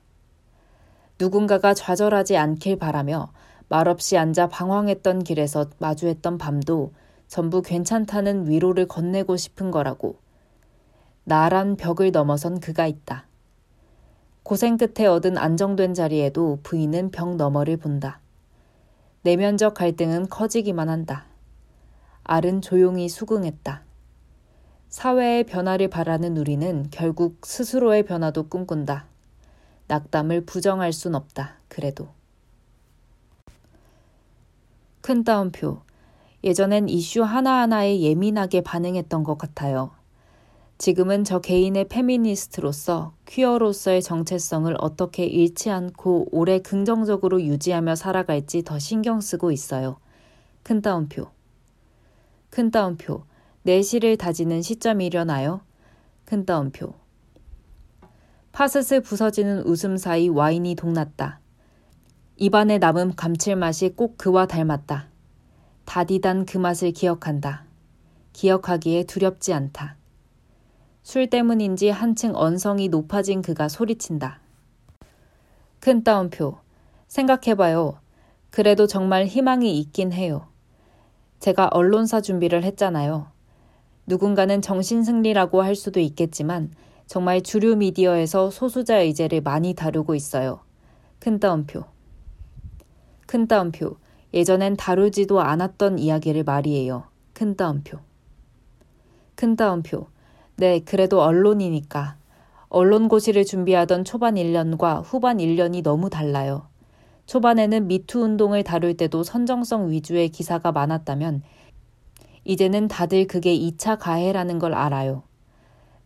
[1.19, 3.31] 누군가가 좌절하지 않길 바라며
[3.69, 6.91] 말없이 앉아 방황했던 길에서 마주했던 밤도
[7.29, 10.17] 전부 괜찮다는 위로를 건네고 싶은 거라고.
[11.23, 13.25] 나란 벽을 넘어선 그가 있다.
[14.43, 18.19] 고생 끝에 얻은 안정된 자리에도 부인은 벽 너머를 본다.
[19.23, 21.25] 내면적 갈등은 커지기만 한다.
[22.25, 23.83] 알은 조용히 수긍했다.
[24.89, 29.05] 사회의 변화를 바라는 우리는 결국 스스로의 변화도 꿈꾼다.
[29.87, 31.55] 낙담을 부정할 순 없다.
[31.69, 32.09] 그래도.
[34.99, 35.79] 큰 따옴표.
[36.43, 39.91] 예전엔 이슈 하나하나에 예민하게 반응했던 것 같아요.
[40.77, 49.21] 지금은 저 개인의 페미니스트로서 퀴어로서의 정체성을 어떻게 잃지 않고 오래 긍정적으로 유지하며 살아갈지 더 신경
[49.21, 49.97] 쓰고 있어요.
[50.63, 51.27] 큰 따옴표.
[52.49, 53.23] 큰 따옴표.
[53.63, 55.61] 내실을 다지는 시점이려나요?
[56.25, 56.93] 큰 따옴표.
[58.51, 61.39] 파스스 부서지는 웃음 사이 와인이 동났다.
[62.37, 65.07] 입안에 남은 감칠맛이 꼭 그와 닮았다.
[65.85, 67.65] 다디단 그 맛을 기억한다.
[68.33, 69.97] 기억하기에 두렵지 않다.
[71.03, 74.39] 술 때문인지 한층 언성이 높아진 그가 소리친다.
[75.81, 76.57] 큰 따옴표.
[77.07, 77.99] 생각해봐요.
[78.49, 80.47] 그래도 정말 희망이 있긴 해요.
[81.39, 83.27] 제가 언론사 준비를 했잖아요.
[84.07, 86.71] 누군가는 정신승리라고 할 수도 있겠지만
[87.05, 90.61] 정말 주류 미디어에서 소수자 의제를 많이 다루고 있어요.
[91.19, 91.83] 큰 따옴표.
[93.25, 93.97] 큰 따옴표.
[94.33, 97.03] 예전엔 다루지도 않았던 이야기를 말이에요.
[97.33, 97.99] 큰 따옴표.
[99.35, 100.12] 큰 따옴표.
[100.55, 102.15] 네, 그래도 언론이니까.
[102.69, 106.67] 언론고시를 준비하던 초반 1년과 후반 1년이 너무 달라요.
[107.25, 111.43] 초반에는 미투 운동을 다룰 때도 선정성 위주의 기사가 많았다면
[112.43, 115.23] 이제는 다들 그게 2차 가해라는 걸 알아요.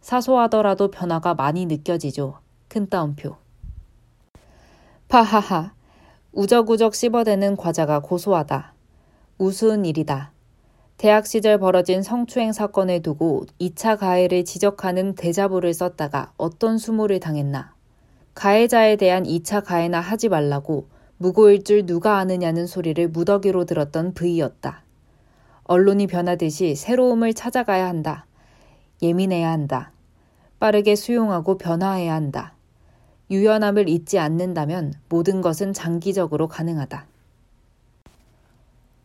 [0.01, 2.39] 사소하더라도 변화가 많이 느껴지죠.
[2.67, 3.37] 큰 따옴표.
[5.07, 5.73] 파하하.
[6.33, 8.73] 우적우적 씹어대는 과자가 고소하다.
[9.39, 10.31] 우스운 일이다.
[10.97, 17.75] 대학 시절 벌어진 성추행 사건을 두고 2차 가해를 지적하는 대자보를 썼다가 어떤 수모를 당했나.
[18.33, 20.87] 가해자에 대한 2차 가해나 하지 말라고
[21.17, 24.81] 무고일 줄 누가 아느냐는 소리를 무더기로 들었던 V였다.
[25.65, 28.25] 언론이 변하듯이 새로움을 찾아가야 한다.
[29.03, 29.91] 예민해야 한다.
[30.59, 32.55] 빠르게 수용하고 변화해야 한다.
[33.29, 37.05] 유연함을 잊지 않는다면 모든 것은 장기적으로 가능하다.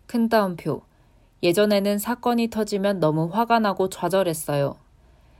[0.07, 0.83] 큰 따옴표.
[1.43, 4.77] 예전에는 사건이 터지면 너무 화가 나고 좌절했어요.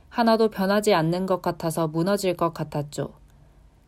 [0.09, 3.13] 하나도 변하지 않는 것 같아서 무너질 것 같았죠.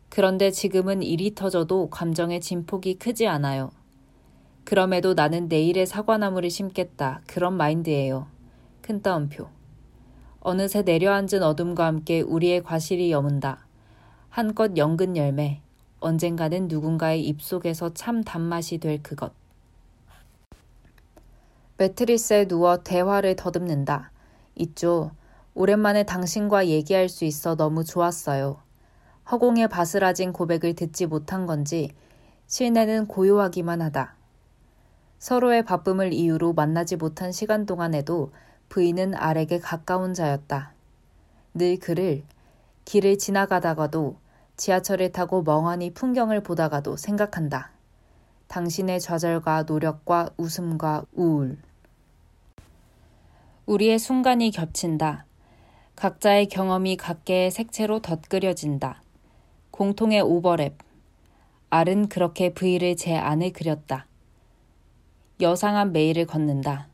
[0.08, 3.70] 그런데 지금은 일이 터져도 감정의 진폭이 크지 않아요.
[4.64, 7.20] 그럼에도 나는 내일의 사과나무를 심겠다.
[7.26, 8.26] 그런 마인드예요.
[8.80, 9.48] 큰 따옴표.
[10.40, 13.66] 어느새 내려앉은 어둠과 함께 우리의 과실이 여문다.
[14.30, 15.60] 한껏 연근 열매.
[16.00, 19.32] 언젠가는 누군가의 입속에서 참 단맛이 될 그것.
[21.78, 24.10] 매트리스에 누워 대화를 더듬는다.
[24.54, 25.10] 있죠.
[25.54, 28.58] 오랜만에 당신과 얘기할 수 있어 너무 좋았어요.
[29.30, 31.90] 허공에 바스라진 고백을 듣지 못한 건지
[32.46, 34.14] 실내는 고요하기만 하다.
[35.18, 38.32] 서로의 바쁨을 이유로 만나지 못한 시간 동안에도
[38.70, 40.72] 부인은 알에게 가까운 자였다.
[41.52, 42.22] 늘 그를
[42.86, 44.16] 길을 지나가다가도
[44.56, 47.75] 지하철을 타고 멍하니 풍경을 보다가도 생각한다.
[48.48, 51.58] 당신의 좌절과 노력과 웃음과 우울.
[53.66, 55.26] 우리의 순간이 겹친다.
[55.96, 59.02] 각자의 경험이 각계의 색채로 덧그려진다.
[59.70, 60.74] 공통의 오버랩.
[61.70, 64.06] 알은 그렇게 V를 제 안에 그렸다.
[65.40, 66.88] 여상한 메일을 걷는다.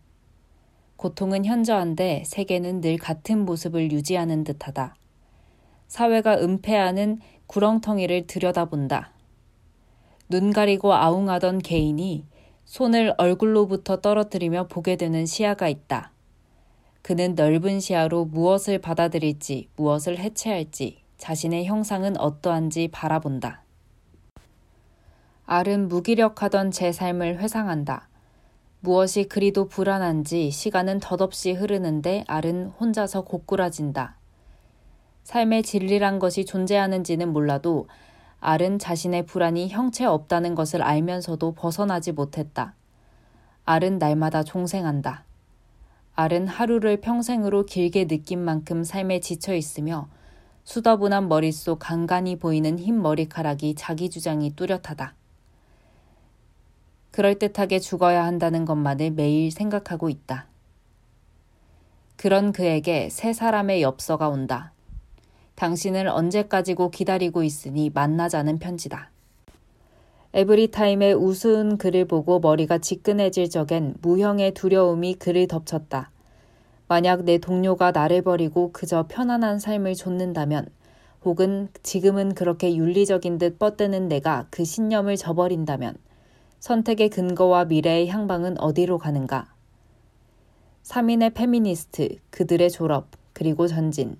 [0.97, 4.97] 고통은 현저한데 세계는 늘 같은 모습을 유지하는 듯하다.
[5.89, 9.12] 사회가 은폐하는 구렁텅이를 들여다본다.
[10.33, 12.25] 눈 가리고 아웅하던 개인이
[12.65, 16.11] 손을 얼굴로부터 떨어뜨리며 보게 되는 시야가 있다.
[17.03, 23.63] 그는 넓은 시야로 무엇을 받아들일지, 무엇을 해체할지, 자신의 형상은 어떠한지 바라본다.
[25.45, 28.09] 알은 무기력하던 제 삶을 회상한다.
[28.81, 34.17] 무엇이 그리도 불안한지 시간은 덧없이 흐르는데 알은 혼자서 고꾸라진다.
[35.25, 37.87] 삶의 진리란 것이 존재하는지는 몰라도
[38.45, 42.75] 알은 자신의 불안이 형체 없다는 것을 알면서도 벗어나지 못했다.
[43.65, 45.25] 알은 날마다 종생한다.
[46.17, 50.09] 알은 하루를 평생으로 길게 느낀 만큼 삶에 지쳐 있으며
[50.65, 55.15] 수더분한 머릿속 간간히 보이는 흰 머리카락이 자기 주장이 뚜렷하다.
[57.13, 60.49] 그럴듯하게 죽어야 한다는 것만을 매일 생각하고 있다.
[62.17, 64.73] 그런 그에게 세 사람의 엽서가 온다.
[65.63, 69.13] 당신을 언제까지고 기다리고 있으니 만나자는 편지다.
[70.35, 76.11] 에브리타임의 우스운 글을 보고 머리가 지끈해질 적엔 무형의 두려움이 그를 덮쳤다.
[76.89, 80.67] 만약 내 동료가 나를 버리고 그저 편안한 삶을 좇는다면,
[81.25, 85.95] 혹은 지금은 그렇게 윤리적인 듯 뻗드는 내가 그 신념을 저버린다면,
[86.59, 89.55] 선택의 근거와 미래의 향방은 어디로 가는가?
[90.83, 94.17] 3인의 페미니스트, 그들의 졸업, 그리고 전진.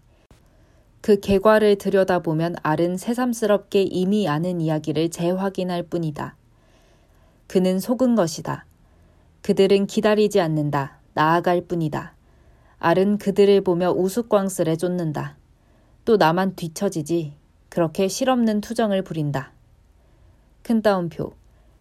[1.03, 6.37] 그 결과를 들여다보면 알은 새삼스럽게 이미 아는 이야기를 재확인할 뿐이다.
[7.49, 8.65] 그는 속은 것이다.
[9.43, 11.01] 그들은 기다리지 않는다.
[11.15, 12.15] 나아갈 뿐이다.
[12.79, 15.37] 알은 그들을 보며 우스꽝스레 쫓는다.
[16.05, 17.35] 또 나만 뒤처지지.
[17.69, 19.51] 그렇게 실없는 투정을 부린다.
[20.63, 21.33] 큰 따옴표.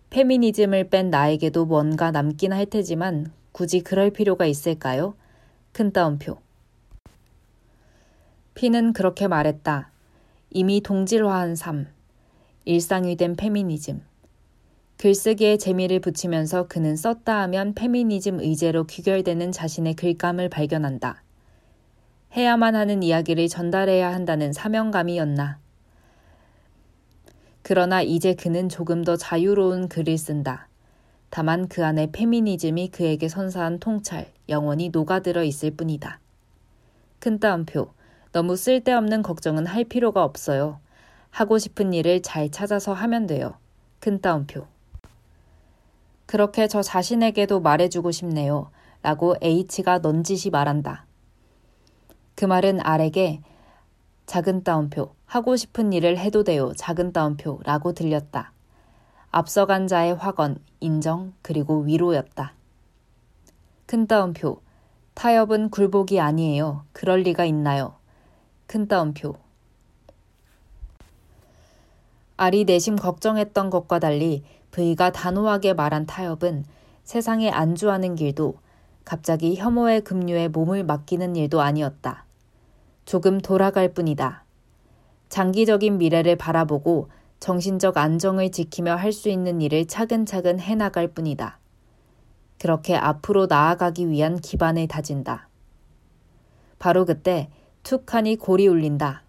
[0.10, 5.14] 페미니즘을 뺀 나에게도 뭔가 남긴 할 테지만 굳이 그럴 필요가 있을까요?
[5.74, 6.40] 큰 따옴표.
[8.54, 9.90] 피는 그렇게 말했다.
[10.50, 11.88] 이미 동질화한 삶.
[12.66, 14.02] 일상이 된 페미니즘.
[14.98, 21.24] 글쓰기에 재미를 붙이면서 그는 썼다 하면 페미니즘 의제로 귀결되는 자신의 글감을 발견한다.
[22.36, 25.58] 해야만 하는 이야기를 전달해야 한다는 사명감이었나.
[27.64, 30.68] 그러나 이제 그는 조금 더 자유로운 글을 쓴다.
[31.30, 36.20] 다만 그 안에 페미니즘이 그에게 선사한 통찰, 영원히 녹아들어 있을 뿐이다.
[37.20, 37.94] 큰 따옴표.
[38.32, 40.80] 너무 쓸데없는 걱정은 할 필요가 없어요.
[41.30, 43.56] 하고 싶은 일을 잘 찾아서 하면 돼요.
[44.00, 44.68] 큰 따옴표.
[46.26, 48.72] 그렇게 저 자신에게도 말해주고 싶네요.
[49.02, 51.06] 라고 H가 넌지시 말한다.
[52.36, 53.42] 그 말은 R에게
[54.28, 56.72] 작은 따옴표, 하고 싶은 일을 해도 돼요.
[56.78, 58.54] 작은 따옴표 라고 들렸다.
[59.30, 62.54] 앞서간 자의 확언, 인정, 그리고 위로였다.
[63.86, 64.62] 큰 따옴표,
[65.16, 66.86] 타협은 굴복이 아니에요.
[66.94, 67.96] 그럴 리가 있나요?
[68.72, 69.36] 큰 따옴표.
[72.38, 76.64] 알이 내심 걱정했던 것과 달리 V가 단호하게 말한 타협은
[77.04, 78.56] 세상에 안주하는 길도
[79.04, 82.24] 갑자기 혐오의 급류에 몸을 맡기는 일도 아니었다.
[83.04, 84.46] 조금 돌아갈 뿐이다.
[85.28, 87.10] 장기적인 미래를 바라보고
[87.42, 91.60] 정신적 안정을 지키며 할 수 있는 일을 차근차근 해나갈 뿐이다.
[92.58, 95.50] 그렇게 앞으로 나아가기 위한 기반을 다진다.
[96.80, 97.50] 바로 그때
[97.84, 99.24] 툭 하니 골이 울린다.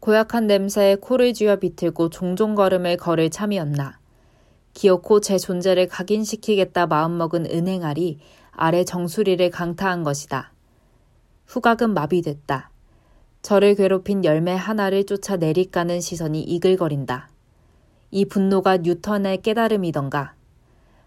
[0.00, 3.98] 고약한 냄새에 코를 쥐어 비틀고 종종 걸음을 걸을 참이었나.
[4.74, 8.18] 기어코 제 존재를 각인시키겠다 마음먹은 은행알이
[8.52, 10.52] 아래 정수리를 강타한 것이다.
[11.46, 12.70] 후각은 마비됐다.
[13.42, 17.28] 저를 괴롭힌 열매 하나를 쫓아 내리까는 시선이 이글거린다.
[18.10, 20.34] 이 분노가 뉴턴의 깨달음이던가.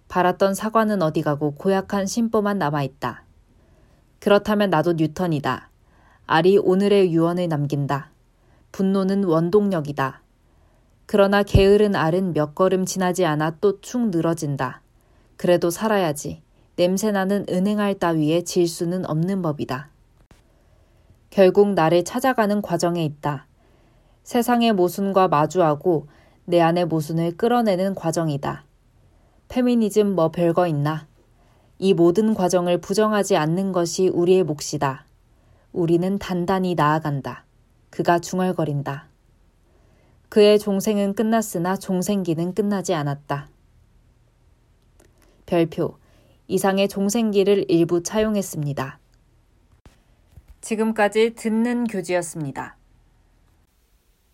[0.07, 3.25] 바랐던 사과는 어디 가고 고약한 심보만 남아있다.
[4.19, 5.70] 그렇다면 나도 뉴턴이다.
[6.33, 8.09] 알이 오늘의 유언을 남긴다.
[8.71, 10.21] 분노는 원동력이다.
[11.05, 14.81] 그러나 게으른 알은 몇 걸음 지나지 않아 또 축 늘어진다.
[15.35, 16.41] 그래도 살아야지.
[16.77, 19.89] 냄새나는 은행알 따위에 질 수는 없는 법이다.
[21.31, 23.45] 결국 나를 찾아가는 과정에 있다.
[24.23, 26.07] 세상의 모순과 마주하고
[26.45, 28.63] 내 안의 모순을 끌어내는 과정이다.
[29.49, 31.07] 페미니즘 뭐 별거 있나?
[31.77, 35.10] 이 모든 과정을 부정하지 않는 것이 우리의 몫이다.
[35.71, 37.45] 우리는 단단히 나아간다.
[37.89, 39.07] 그가 중얼거린다.
[40.29, 43.49] 그의 종생은 끝났으나 종생기는 끝나지 않았다.
[45.45, 45.97] 별표.
[46.47, 48.99] 이상의 종생기를 일부 차용했습니다.
[50.61, 52.77] 지금까지 듣는 교지였습니다.